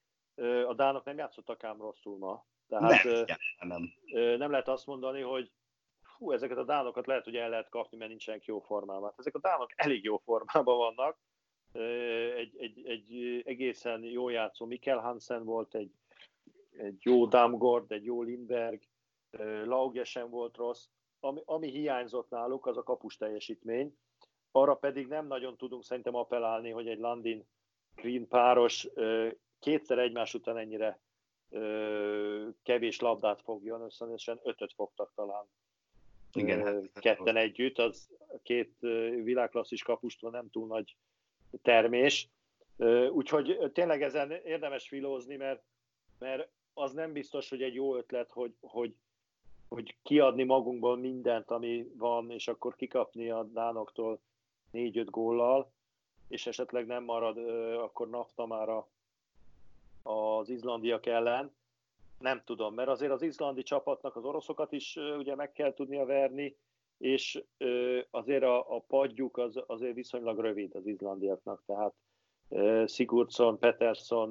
a 0.68 0.74
dánok 0.74 1.04
nem 1.04 1.18
játszottak 1.18 1.64
ám 1.64 1.81
rosszul 1.81 2.18
ma. 2.18 2.46
Tehát 2.68 3.04
nem, 3.04 3.24
nem. 3.26 3.68
nem 3.68 3.97
lehet 4.38 4.68
azt 4.68 4.87
mondani, 4.87 5.20
hogy 5.20 5.50
hú, 6.16 6.33
ezeket 6.33 6.59
a 6.59 6.64
dánokat 6.64 7.07
lehet, 7.07 7.24
hogy 7.24 7.37
el 7.37 7.48
lehet 7.48 7.68
kapni, 7.68 7.96
mert 7.96 8.11
nincsenek 8.11 8.44
jó 8.44 8.61
formában. 8.61 9.09
Hát 9.09 9.18
ezek 9.18 9.35
a 9.35 9.40
dánok 9.40 9.70
elég 9.76 10.04
jó 10.04 10.16
formában 10.16 10.76
vannak. 10.76 11.18
Egy, 12.37 12.57
egy, 12.59 12.87
egy 12.87 13.42
egészen 13.44 14.02
jó 14.02 14.28
játszó 14.28 14.66
Mikkel 14.66 14.98
Hansen 14.98 15.44
volt, 15.44 15.74
egy, 15.74 15.92
egy 16.70 16.98
jó 17.00 17.26
Damgord, 17.26 17.92
egy 17.92 18.04
jó 18.04 18.22
Lindberg, 18.22 18.83
Laugesen 19.64 20.31
volt 20.31 20.57
rossz. 20.57 20.87
Ami, 21.20 21.42
ami 21.44 21.70
hiányzott 21.70 22.31
náluk, 22.31 22.66
az 22.66 22.76
a 22.76 22.83
kapus 22.83 23.16
teljesítmény 23.16 23.96
arra 24.59 24.74
pedig 24.74 25.07
nem 25.07 25.26
nagyon 25.26 25.57
tudunk 25.57 25.85
szerintem 25.85 26.14
appellálni, 26.14 26.70
hogy 26.70 26.88
egy 26.88 26.98
Landin 26.98 27.46
Green 27.94 28.28
páros 28.28 28.88
kétszer 29.59 29.98
egymás 29.98 30.35
után 30.35 30.57
ennyire 30.57 31.00
kevés 32.62 33.00
labdát 33.00 33.42
fogjon, 33.42 33.82
összesen 33.82 34.40
ötöt 34.42 34.72
fogtak 34.72 35.12
talán. 35.14 35.44
Igen, 36.32 36.64
hát 36.64 37.00
ketten 37.00 37.37
együtt, 37.37 37.78
az 37.78 38.08
két 38.42 38.72
világklasszis 39.22 39.82
kapustól 39.82 40.30
nem 40.30 40.50
túl 40.50 40.66
nagy 40.66 40.96
termés. 41.62 42.28
Úgyhogy 43.11 43.70
tényleg 43.72 44.02
ezen 44.02 44.30
érdemes 44.30 44.88
filózni, 44.88 45.37
mert, 45.37 45.62
mert 46.18 46.48
az 46.74 46.92
nem 46.92 47.12
biztos, 47.12 47.48
hogy 47.48 47.62
egy 47.62 47.74
jó 47.74 47.96
ötlet, 47.96 48.30
hogy, 48.30 48.54
hogy, 48.61 48.94
hogy 49.68 49.96
kiadni 50.02 50.44
magunkból 50.44 50.96
mindent, 50.96 51.50
ami 51.50 51.87
van, 51.94 52.30
és 52.30 52.48
akkor 52.48 52.76
kikapni 52.76 53.30
a 53.30 53.42
dánoktól 53.42 54.20
négy-öt 54.70 55.11
góllal, 55.11 55.72
és 56.28 56.46
esetleg 56.46 56.87
nem 56.87 57.04
marad 57.04 57.38
akkor 57.78 58.08
nafta 58.08 58.46
már 58.46 58.68
a, 58.68 58.88
az 60.08 60.48
izlandiak 60.48 61.06
ellen. 61.06 61.56
Nem 62.18 62.42
tudom, 62.44 62.74
mert 62.74 62.88
azért 62.88 63.12
az 63.12 63.22
izlandi 63.22 63.62
csapatnak 63.62 64.16
az 64.16 64.24
oroszokat 64.24 64.72
is 64.72 64.96
ugye 65.18 65.34
meg 65.34 65.52
kell 65.52 65.74
tudnia 65.74 66.04
verni, 66.04 66.56
és 66.98 67.42
azért 68.10 68.42
a, 68.42 68.76
a 68.76 68.80
padjuk 68.80 69.36
az 69.36 69.62
azért 69.66 69.94
viszonylag 69.94 70.38
rövid 70.40 70.74
az 70.74 70.86
izlandiaknak, 70.86 71.62
tehát 71.66 71.94
Sigurdsson, 72.90 73.58
Peterson, 73.58 74.30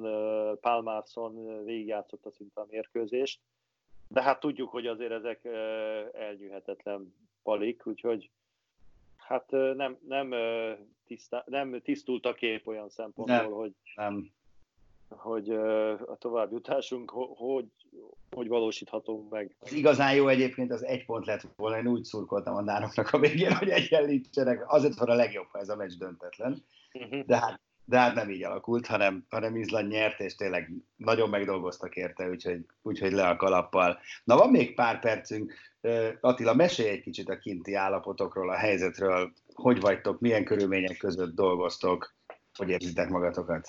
Palmarsson 0.60 1.64
végigjátszotta 1.64 2.30
szinte 2.30 2.60
a 2.60 2.66
mérkőzést, 2.70 3.40
de 4.08 4.22
hát 4.22 4.40
tudjuk, 4.40 4.70
hogy 4.70 4.86
azért 4.86 5.12
ezek 5.12 5.44
elnyűhetetlen 6.12 7.14
palik, 7.42 7.86
úgyhogy 7.86 8.30
hát 9.16 9.50
nem, 9.50 9.98
nem, 10.06 10.34
tisztá, 11.06 11.44
nem 11.46 11.80
tisztult 11.80 12.26
a 12.26 12.34
kép 12.34 12.66
olyan 12.66 12.88
szempontból, 12.88 13.36
nem, 13.36 13.52
hogy, 13.52 13.72
nem. 13.94 14.30
Hogy 15.08 15.50
a 16.06 16.16
továbbjutásunk 16.18 17.10
hogy, 17.36 17.66
hogy 18.30 18.48
valósíthatunk 18.48 19.30
meg. 19.30 19.56
Az 19.58 19.72
igazán 19.72 20.14
jó 20.14 20.28
egyébként 20.28 20.72
az 20.72 20.84
egy 20.84 21.04
pont 21.04 21.26
lett 21.26 21.46
volna, 21.56 21.78
én 21.78 21.86
úgy 21.86 22.04
szurkoltam 22.04 22.54
a 22.54 22.62
nánoknak 22.62 23.12
a 23.12 23.18
végén, 23.18 23.54
hogy 23.54 23.68
egyenlítsenek. 23.68 24.72
Azért 24.72 24.98
van 24.98 25.08
a 25.08 25.14
legjobb, 25.14 25.46
ha 25.50 25.58
ez 25.58 25.68
a 25.68 25.76
meccs 25.76 25.98
döntetlen. 25.98 26.64
Uh-huh. 26.92 27.24
De 27.24 27.36
hát 27.36 27.60
de 27.88 27.98
hát 27.98 28.14
nem 28.14 28.30
így 28.30 28.44
alakult, 28.44 28.86
hanem, 28.86 29.26
hanem 29.28 29.56
Izland 29.56 29.88
nyert, 29.90 30.20
és 30.20 30.34
tényleg 30.34 30.72
nagyon 30.96 31.28
megdolgoztak 31.28 31.96
érte, 31.96 32.28
úgyhogy, 32.28 32.66
úgyhogy 32.82 33.12
le 33.12 33.28
a 33.28 33.36
kalappal. 33.36 33.98
Na, 34.24 34.36
van 34.36 34.50
még 34.50 34.74
pár 34.74 35.00
percünk. 35.00 35.54
Attila, 36.20 36.54
mesélj 36.54 36.88
egy 36.88 37.00
kicsit 37.00 37.28
a 37.28 37.38
kinti 37.38 37.74
állapotokról, 37.74 38.50
a 38.50 38.56
helyzetről, 38.56 39.32
hogy 39.54 39.80
vagytok, 39.80 40.20
milyen 40.20 40.44
körülmények 40.44 40.96
között 40.96 41.34
dolgoztok, 41.34 42.14
hogy 42.54 42.68
érzitek 42.68 43.08
magatokat? 43.08 43.68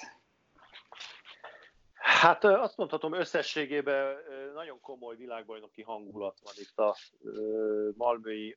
Hát 2.20 2.44
azt 2.44 2.78
mondhatom, 2.78 3.14
összességében 3.14 4.16
nagyon 4.54 4.80
komoly 4.82 5.16
világbajnoki 5.16 5.82
hangulat 5.82 6.40
van 6.44 6.54
itt 6.56 6.78
a 6.78 6.96
Malmöi 7.98 8.56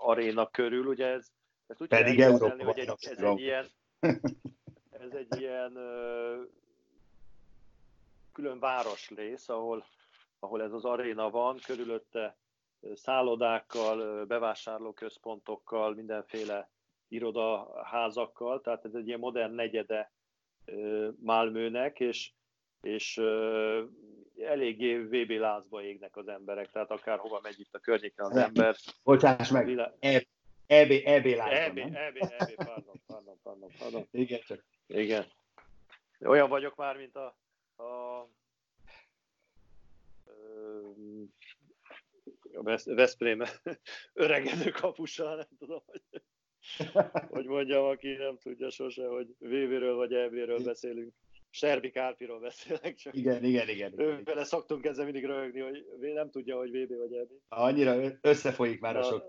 aréna 0.00 0.50
körül. 0.50 0.86
Ugye 0.86 1.06
ez, 1.06 1.26
ez 1.66 1.80
úgy 1.80 1.88
Pedig 1.88 2.20
Európa 2.20 2.64
hogy 2.64 2.78
egy, 2.78 2.94
ez 3.00 3.18
egy 3.18 3.40
ilyen, 3.40 3.66
ez 4.90 5.12
egy 5.12 5.40
ilyen 5.40 5.72
külön 8.32 8.58
városrész, 8.58 9.48
ahol, 9.48 9.84
ahol 10.38 10.62
ez 10.62 10.72
az 10.72 10.84
aréna 10.84 11.30
van, 11.30 11.58
körülötte 11.66 12.36
szállodákkal, 12.94 14.24
bevásárlóközpontokkal, 14.24 15.94
mindenféle 15.94 16.70
irodaházakkal, 17.08 18.60
tehát 18.60 18.84
ez 18.84 18.94
egy 18.94 19.06
ilyen 19.06 19.18
modern 19.18 19.54
negyede 19.54 20.12
Malmőnek, 21.20 22.00
és, 22.00 22.32
és 22.82 23.20
eléggé 24.38 24.96
VB 24.96 25.30
lázba 25.30 25.82
égnek 25.82 26.16
az 26.16 26.28
emberek, 26.28 26.70
tehát 26.70 26.90
akár 26.90 27.18
hova 27.18 27.40
megy 27.42 27.60
itt 27.60 27.74
a 27.74 27.78
környéken 27.78 28.26
az 28.26 28.36
ember. 28.36 28.76
Bocsáss 29.02 29.50
meg, 29.50 29.64
vilá... 29.64 29.92
EB, 30.00 30.26
EB, 30.66 30.90
EB 31.04 31.24
lázban, 31.26 31.94
EB, 31.94 32.18
pardon, 32.54 33.00
pardon, 33.06 33.70
pardon. 33.78 34.06
Igen, 34.10 34.40
csak. 34.40 34.64
Igen. 34.86 35.26
Olyan 36.20 36.48
vagyok 36.48 36.76
már, 36.76 36.96
mint 36.96 37.16
a, 37.16 37.36
a 37.82 38.28
a 42.54 42.78
Veszprém 42.84 43.42
öregedő 44.12 44.70
kapusa, 44.70 45.34
nem 45.34 45.46
tudom, 45.58 45.82
hogy, 45.86 46.02
hogy 47.30 47.46
mondjam, 47.46 47.84
aki 47.84 48.12
nem 48.12 48.38
tudja 48.38 48.70
sose, 48.70 49.06
hogy 49.06 49.34
VV-ről 49.38 49.94
vagy 49.94 50.14
EB-ről 50.14 50.62
beszélünk. 50.62 51.14
Serbi 51.50 51.90
Kárpiról 51.90 52.40
beszélek, 52.40 52.94
csak 52.94 53.14
igen, 53.14 53.44
igen, 53.44 53.68
igen. 53.68 54.00
Ővele 54.00 54.44
szoktunk 54.44 54.84
ezzel 54.84 55.04
mindig 55.04 55.24
röhögni, 55.24 55.60
hogy 55.60 55.84
nem 56.14 56.30
tudja, 56.30 56.56
hogy 56.56 56.70
VB 56.70 56.96
vagy 56.96 57.12
EB. 57.12 57.28
Annyira 57.48 58.18
összefolyik 58.20 58.80
már 58.80 58.96
a 58.96 59.02
sok. 59.02 59.24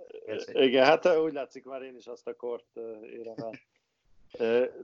Igen, 0.54 0.86
hát 0.86 1.18
úgy 1.18 1.34
látszik 1.34 1.64
már 1.64 1.82
én 1.82 1.96
is 1.96 2.06
azt 2.06 2.28
a 2.28 2.36
kort 2.36 2.78
érem 3.04 3.36
el. 3.38 3.52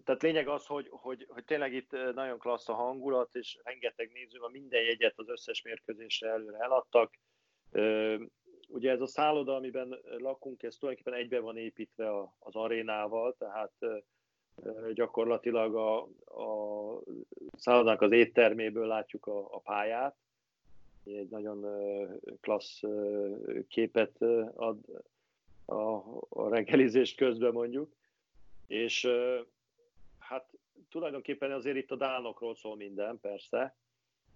Tehát 0.04 0.21
lényeg 0.21 0.47
az, 0.47 0.65
hogy, 0.65 0.88
hogy, 0.89 1.26
hogy 1.30 1.43
tényleg 1.43 1.73
itt 1.73 1.91
nagyon 2.13 2.39
klassz 2.39 2.69
a 2.69 2.73
hangulat, 2.73 3.36
és 3.36 3.58
rengeteg 3.63 4.12
néző 4.13 4.39
van, 4.39 4.52
minden 4.52 4.82
jegyet 4.82 5.13
az 5.15 5.30
összes 5.30 5.62
mérkőzésre 5.62 6.30
előre 6.30 6.58
eladtak. 6.58 7.13
Ugye 8.67 8.91
ez 8.91 9.02
a 9.02 9.08
szálloda, 9.08 9.56
amiben 9.56 10.00
lakunk, 10.17 10.63
ez 10.63 10.76
tulajdonképpen 10.76 11.19
egybe 11.19 11.39
van 11.39 11.58
építve 11.58 12.10
az 12.39 12.56
arénával, 12.56 13.36
tehát 13.38 13.73
gyakorlatilag 14.93 15.76
a, 15.76 16.02
a 16.43 17.02
szállodának 17.58 18.02
az 18.02 18.12
étterméből 18.12 18.88
látjuk 18.88 19.26
a, 19.26 19.54
a 19.54 19.60
pályát. 19.60 20.15
Egy 21.04 21.30
nagyon 21.30 21.65
klassz 22.41 22.82
képet 23.67 24.22
ad 24.56 24.80
a, 25.65 26.02
a 26.30 26.50
reggelizés 26.50 27.15
közben 27.15 27.52
mondjuk. 27.52 27.96
És 28.67 29.08
hát 30.20 30.50
tulajdonképpen 30.89 31.52
azért 31.52 31.78
itt 31.78 31.91
a 31.91 31.96
Dánokról 31.96 32.56
szól 32.56 32.76
minden, 32.76 33.20
persze, 33.20 33.76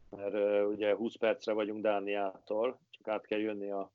mert 0.09 0.65
ugye 0.67 0.95
20 0.95 1.15
percre 1.15 1.53
vagyunk 1.53 1.81
Dániától, 1.81 2.79
csak 2.89 3.07
át 3.07 3.25
kell 3.25 3.39
jönni 3.39 3.71
a, 3.71 3.91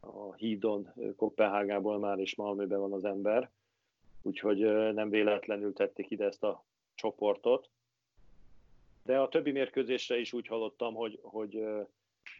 a 0.00 0.34
hídon 0.34 0.92
Kopenhágából 1.16 1.98
már, 1.98 2.18
és 2.18 2.34
Malmöben 2.34 2.80
van 2.80 2.92
az 2.92 3.04
ember 3.04 3.50
úgyhogy 4.22 4.58
nem 4.94 5.10
véletlenül 5.10 5.72
tették 5.72 6.10
ide 6.10 6.24
ezt 6.24 6.42
a 6.42 6.64
csoportot. 6.94 7.68
De 9.02 9.18
a 9.18 9.28
többi 9.28 9.50
mérkőzésre 9.50 10.18
is 10.18 10.32
úgy 10.32 10.46
hallottam, 10.46 10.94
hogy, 10.94 11.18
hogy 11.22 11.64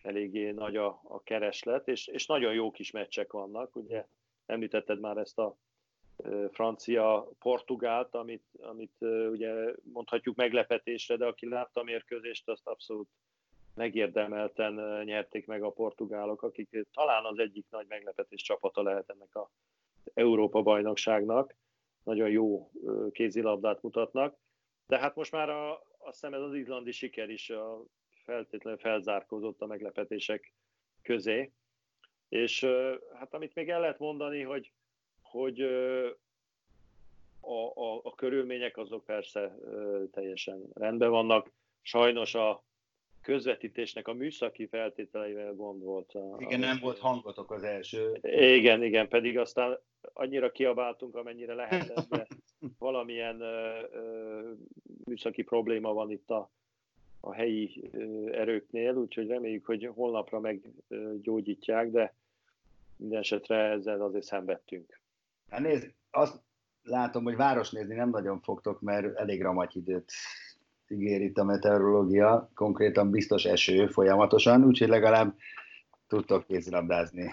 eléggé 0.03 0.51
nagy 0.51 0.77
a, 0.77 1.01
a 1.03 1.23
kereslet, 1.23 1.89
és, 1.89 2.07
és 2.07 2.27
nagyon 2.27 2.53
jó 2.53 2.71
kis 2.71 2.91
meccsek 2.91 3.33
vannak. 3.33 3.77
Ugye 3.77 4.07
említetted 4.47 5.01
már 5.01 5.17
ezt 5.17 5.39
a 5.39 5.57
francia-portugált, 6.51 8.15
amit, 8.15 8.45
amit 8.61 8.97
ugye 9.31 9.53
mondhatjuk 9.83 10.37
meglepetésre, 10.37 11.17
de 11.17 11.27
aki 11.27 11.49
látta 11.49 11.81
a 11.81 11.85
mérkőzést, 11.85 12.49
azt 12.49 12.67
abszolút 12.67 13.09
megérdemelten 13.75 15.05
nyerték 15.05 15.47
meg 15.47 15.63
a 15.63 15.71
portugálok, 15.71 16.43
akik 16.43 16.87
talán 16.93 17.25
az 17.25 17.39
egyik 17.39 17.67
nagy 17.71 17.87
meglepetés 17.89 18.43
csapata 18.43 18.83
lehet 18.83 19.11
ennek 19.11 19.35
a 19.35 19.51
Európa 20.15 20.63
bajnokságnak 20.63 21.55
nagyon 22.03 22.31
jó 22.31 22.71
kézilabdát 23.11 23.83
mutatnak. 23.83 24.37
De 24.87 24.99
hát 24.99 25.15
most 25.15 25.33
már 25.33 25.49
a, 25.49 25.73
azt 25.99 26.21
hiszem 26.21 26.35
ez 26.35 26.41
az 26.41 26.55
izlandi 26.55 26.91
siker 26.93 27.31
is 27.31 27.51
a 27.51 27.85
feltétlenül 28.25 28.79
felzárkózott 28.79 29.61
a 29.61 29.67
meglepetések 29.67 30.55
közé. 31.03 31.53
És 32.29 32.67
hát 33.15 33.35
amit 33.35 33.55
még 33.55 33.69
el 33.69 33.81
lehet 33.81 33.99
mondani, 33.99 34.43
hogy, 34.43 34.73
hogy 35.23 35.61
a, 37.41 37.67
a, 37.75 38.01
a 38.03 38.15
körülmények 38.15 38.77
azok 38.77 39.05
persze 39.05 39.55
teljesen 40.11 40.71
rendben 40.75 41.11
vannak. 41.11 41.51
Sajnos 41.83 42.35
a 42.35 42.65
közvetítésnek 43.23 44.09
a 44.09 44.13
műszaki 44.13 44.67
feltételeivel 44.67 45.55
gond 45.55 45.83
volt. 45.83 46.13
A, 46.13 46.37
igen, 46.39 46.61
nem 46.61 46.79
volt 46.81 46.99
hangotok 46.99 47.51
az 47.51 47.63
első. 47.63 48.19
Igen, 48.23 48.83
igen, 48.83 49.09
pedig 49.09 49.39
aztán 49.39 49.79
annyira 50.13 50.53
kiabáltunk, 50.53 51.17
amennyire 51.17 51.55
lehetett, 51.55 52.09
de 52.09 52.27
valamilyen 52.79 53.41
ö, 53.41 53.79
ö, 53.93 54.41
műszaki 55.05 55.43
probléma 55.43 55.93
van 55.93 56.11
itt 56.11 56.31
a, 56.31 56.51
a 57.21 57.35
helyi 57.35 57.91
ö, 57.93 58.29
erőknél, 58.33 58.95
úgyhogy 58.95 59.27
reméljük, 59.27 59.65
hogy 59.65 59.91
holnapra 59.95 60.41
meggyógyítják, 60.41 61.91
de 61.91 62.15
minden 62.97 63.21
esetre 63.21 63.57
ezzel 63.57 64.03
azért 64.03 64.25
szenvedtünk. 64.25 65.01
Hát 65.51 65.61
nézd, 65.61 65.93
azt 66.11 66.41
látom, 66.83 67.25
hogy 67.25 67.37
város 67.37 67.71
nézni 67.71 67.95
nem 67.95 68.11
nagyon 68.11 68.41
fogtok, 68.41 68.81
mert 68.81 69.17
elég 69.17 69.43
ramagy 69.43 69.77
időt 69.77 70.13
ígér 70.93 71.21
itt 71.21 71.39
a 71.39 71.45
meteorológia, 71.45 72.51
konkrétan 72.55 73.11
biztos 73.11 73.45
eső 73.45 73.87
folyamatosan, 73.87 74.65
úgyhogy 74.65 74.89
legalább 74.89 75.35
tudtok 76.09 76.47
kézilabdázni 76.47 77.31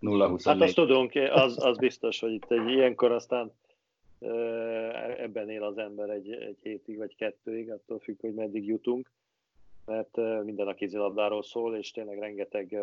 0-24. 0.00 0.40
Hát 0.44 0.60
azt 0.60 0.74
tudunk, 0.74 1.12
az, 1.30 1.64
az 1.64 1.78
biztos, 1.78 2.20
hogy 2.20 2.32
itt 2.32 2.50
egy 2.50 2.70
ilyenkor 2.70 3.12
aztán 3.12 3.52
ebben 5.18 5.50
él 5.50 5.62
az 5.62 5.78
ember 5.78 6.10
egy, 6.10 6.32
egy 6.32 6.58
hétig 6.62 6.96
vagy 6.96 7.14
kettőig, 7.16 7.70
attól 7.70 7.98
függ, 7.98 8.20
hogy 8.20 8.34
meddig 8.34 8.66
jutunk, 8.66 9.10
mert 9.86 10.16
minden 10.44 10.68
a 10.68 10.74
kézilabdáról 10.74 11.42
szól, 11.42 11.76
és 11.76 11.90
tényleg 11.90 12.18
rengeteg 12.18 12.76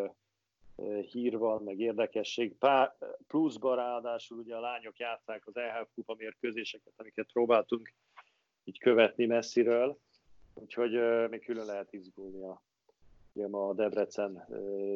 hír 1.12 1.38
van, 1.38 1.63
meg 1.63 1.80
érdekesség. 1.80 2.56
Pár, 2.58 2.95
pluszban 3.28 3.75
ráadásul 3.75 4.38
ugye 4.38 4.56
a 4.56 4.60
lányok 4.60 4.97
játszák 4.97 5.47
az 5.47 5.58
EHF 5.58 5.89
kupa 5.95 6.15
mérkőzéseket, 6.17 6.93
amiket 6.95 7.32
próbáltunk 7.34 7.93
követni 8.80 9.25
messziről, 9.25 9.97
úgyhogy 10.54 10.91
még 11.30 11.45
külön 11.45 11.65
lehet 11.65 11.93
izgulni 11.93 12.43
a 12.43 12.63
Ugye 13.38 13.47
ma 13.47 13.67
a 13.67 13.73
Debrecen 13.73 14.45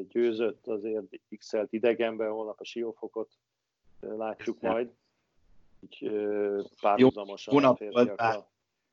győzött, 0.09 0.67
azért 0.67 1.05
x 1.37 1.53
idegenben, 1.69 2.31
holnap 2.31 2.59
a 2.59 2.65
Siófokot 2.65 3.31
látjuk 3.99 4.61
majd. 4.61 4.89
Így 5.79 6.11
párhuzamosan 6.81 7.61
Jó, 7.61 7.69
a 7.69 8.05
bár, 8.15 8.45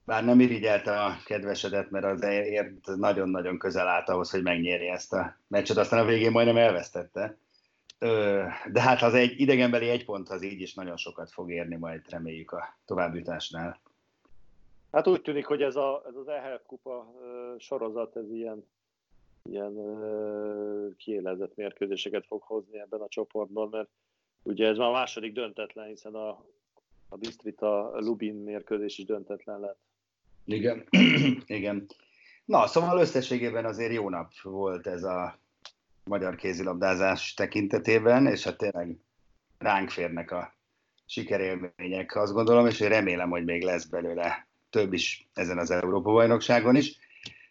bár 0.05 0.25
nem 0.25 0.41
irigyelte 0.41 1.03
a 1.03 1.17
kedvesedet, 1.25 1.91
mert 1.91 2.05
az 2.05 2.23
ért 2.23 2.87
nagyon-nagyon 2.97 3.59
közel 3.59 3.89
állt 3.89 4.09
ahhoz, 4.09 4.31
hogy 4.31 4.43
megnyeri 4.43 4.87
ezt 4.87 5.13
a 5.13 5.37
meccset, 5.49 5.77
aztán 5.77 6.01
a 6.01 6.07
végén 6.09 6.31
majdnem 6.31 6.57
elvesztette. 6.57 7.39
De 8.73 8.81
hát 8.81 9.03
az 9.03 9.15
egy 9.15 9.41
idegenbeli 9.41 9.89
egy 9.89 10.05
pont 10.05 10.29
az 10.29 10.43
így 10.43 10.61
is 10.61 10.75
nagyon 10.75 10.97
sokat 10.97 11.31
fog 11.31 11.51
érni, 11.51 11.77
majd 11.77 12.11
reméljük 12.11 12.51
a 12.51 12.79
továbbjutásnál. 12.85 13.81
Hát 14.93 15.07
úgy 15.07 15.23
tűnik, 15.23 15.47
hogy 15.47 15.63
ez, 15.63 15.77
a, 15.77 16.03
ez 16.09 16.15
az 16.17 16.29
EHF 16.29 16.63
kupa 16.67 17.15
sorozat, 17.59 18.17
ez 18.17 18.31
ilyen 18.31 18.65
ilyen 19.51 19.75
kiélezett 20.97 21.57
mérkőzéseket 21.57 22.27
fog 22.27 22.43
hozni 22.43 22.79
ebben 22.79 23.01
a 23.01 23.09
csoportban, 23.09 23.69
mert 23.69 23.89
ugye 24.43 24.67
ez 24.67 24.77
már 24.77 24.89
a 24.89 24.93
második 24.93 25.33
döntetlen, 25.33 25.87
hiszen 25.89 26.15
a, 26.15 26.29
a 27.09 27.17
Bistrita 27.17 27.93
Lubin 27.99 28.35
mérkőzés 28.35 28.99
is 28.99 29.05
döntetlen 29.05 29.61
lett. 29.61 29.79
Igen, 30.45 30.89
igen. 31.47 31.87
Na, 32.45 32.67
szóval 32.67 32.99
összességében 32.99 33.65
azért 33.65 33.93
jó 33.93 34.09
nap 34.09 34.33
volt 34.43 34.87
ez 34.87 35.03
a 35.03 35.39
magyar 36.05 36.35
kézilabdázás 36.35 37.35
tekintetében, 37.35 38.27
és 38.27 38.45
hát 38.45 38.57
tényleg 38.57 38.97
ránk 39.59 39.91
férnek 39.91 40.31
a 40.31 40.55
sikerélmények, 41.07 42.17
azt 42.17 42.33
gondolom, 42.33 42.67
és 42.67 42.81
én 42.81 42.89
remélem, 42.89 43.31
hogy 43.31 43.45
még 43.45 43.63
lesz 43.63 43.85
belőle 43.85 44.46
több 44.77 44.93
is 44.93 45.29
ezen 45.35 45.59
az 45.59 45.71
Európa-bajnokságon 45.71 46.77
is. 46.77 46.99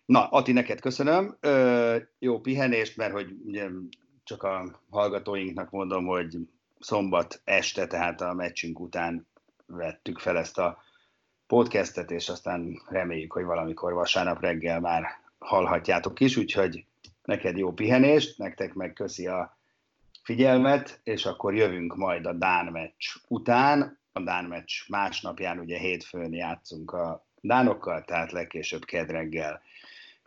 Na, 0.05 0.27
Ati, 0.27 0.51
neked 0.51 0.79
köszönöm. 0.79 1.37
Ö, 1.39 1.97
jó 2.19 2.39
pihenést, 2.39 2.97
mert 2.97 3.11
hogy 3.11 3.35
ugye 3.45 3.67
csak 4.23 4.43
a 4.43 4.81
hallgatóinknak 4.89 5.69
mondom, 5.69 6.05
hogy 6.05 6.37
szombat 6.79 7.41
este, 7.43 7.87
tehát 7.87 8.21
a 8.21 8.33
meccsünk 8.33 8.79
után 8.79 9.27
vettük 9.65 10.19
fel 10.19 10.37
ezt 10.37 10.57
a 10.57 10.77
podcastet, 11.47 12.11
és 12.11 12.29
aztán 12.29 12.81
reméljük, 12.89 13.31
hogy 13.31 13.43
valamikor 13.43 13.93
vasárnap 13.93 14.41
reggel 14.41 14.79
már 14.79 15.05
hallhatjátok 15.37 16.19
is, 16.19 16.37
úgyhogy 16.37 16.85
neked 17.23 17.57
jó 17.57 17.73
pihenést, 17.73 18.37
nektek 18.37 18.73
meg 18.73 18.93
köszi 18.93 19.27
a 19.27 19.57
figyelmet, 20.23 20.99
és 21.03 21.25
akkor 21.25 21.55
jövünk 21.55 21.95
majd 21.95 22.25
a 22.25 22.33
Dán 22.33 22.65
meccs 22.65 23.15
után. 23.27 23.99
A 24.17 24.21
Dán 24.21 24.45
meccs 24.45 24.71
másnapján, 24.87 25.59
ugye 25.59 25.77
hétfőn 25.77 26.33
játszunk 26.33 26.91
a 26.91 27.25
Dánokkal, 27.41 28.03
tehát 28.03 28.31
legkésőbb 28.31 28.85
kedreggel 28.85 29.61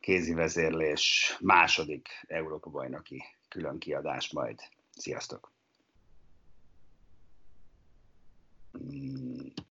kézi 0.00 0.34
vezérlés 0.34 1.36
második 1.40 2.08
Európa-bajnoki 2.26 3.24
külön 3.48 3.78
kiadás 3.78 4.32
majd. 4.32 4.60
Sziasztok! 4.90 5.52
Mm. 8.78 9.27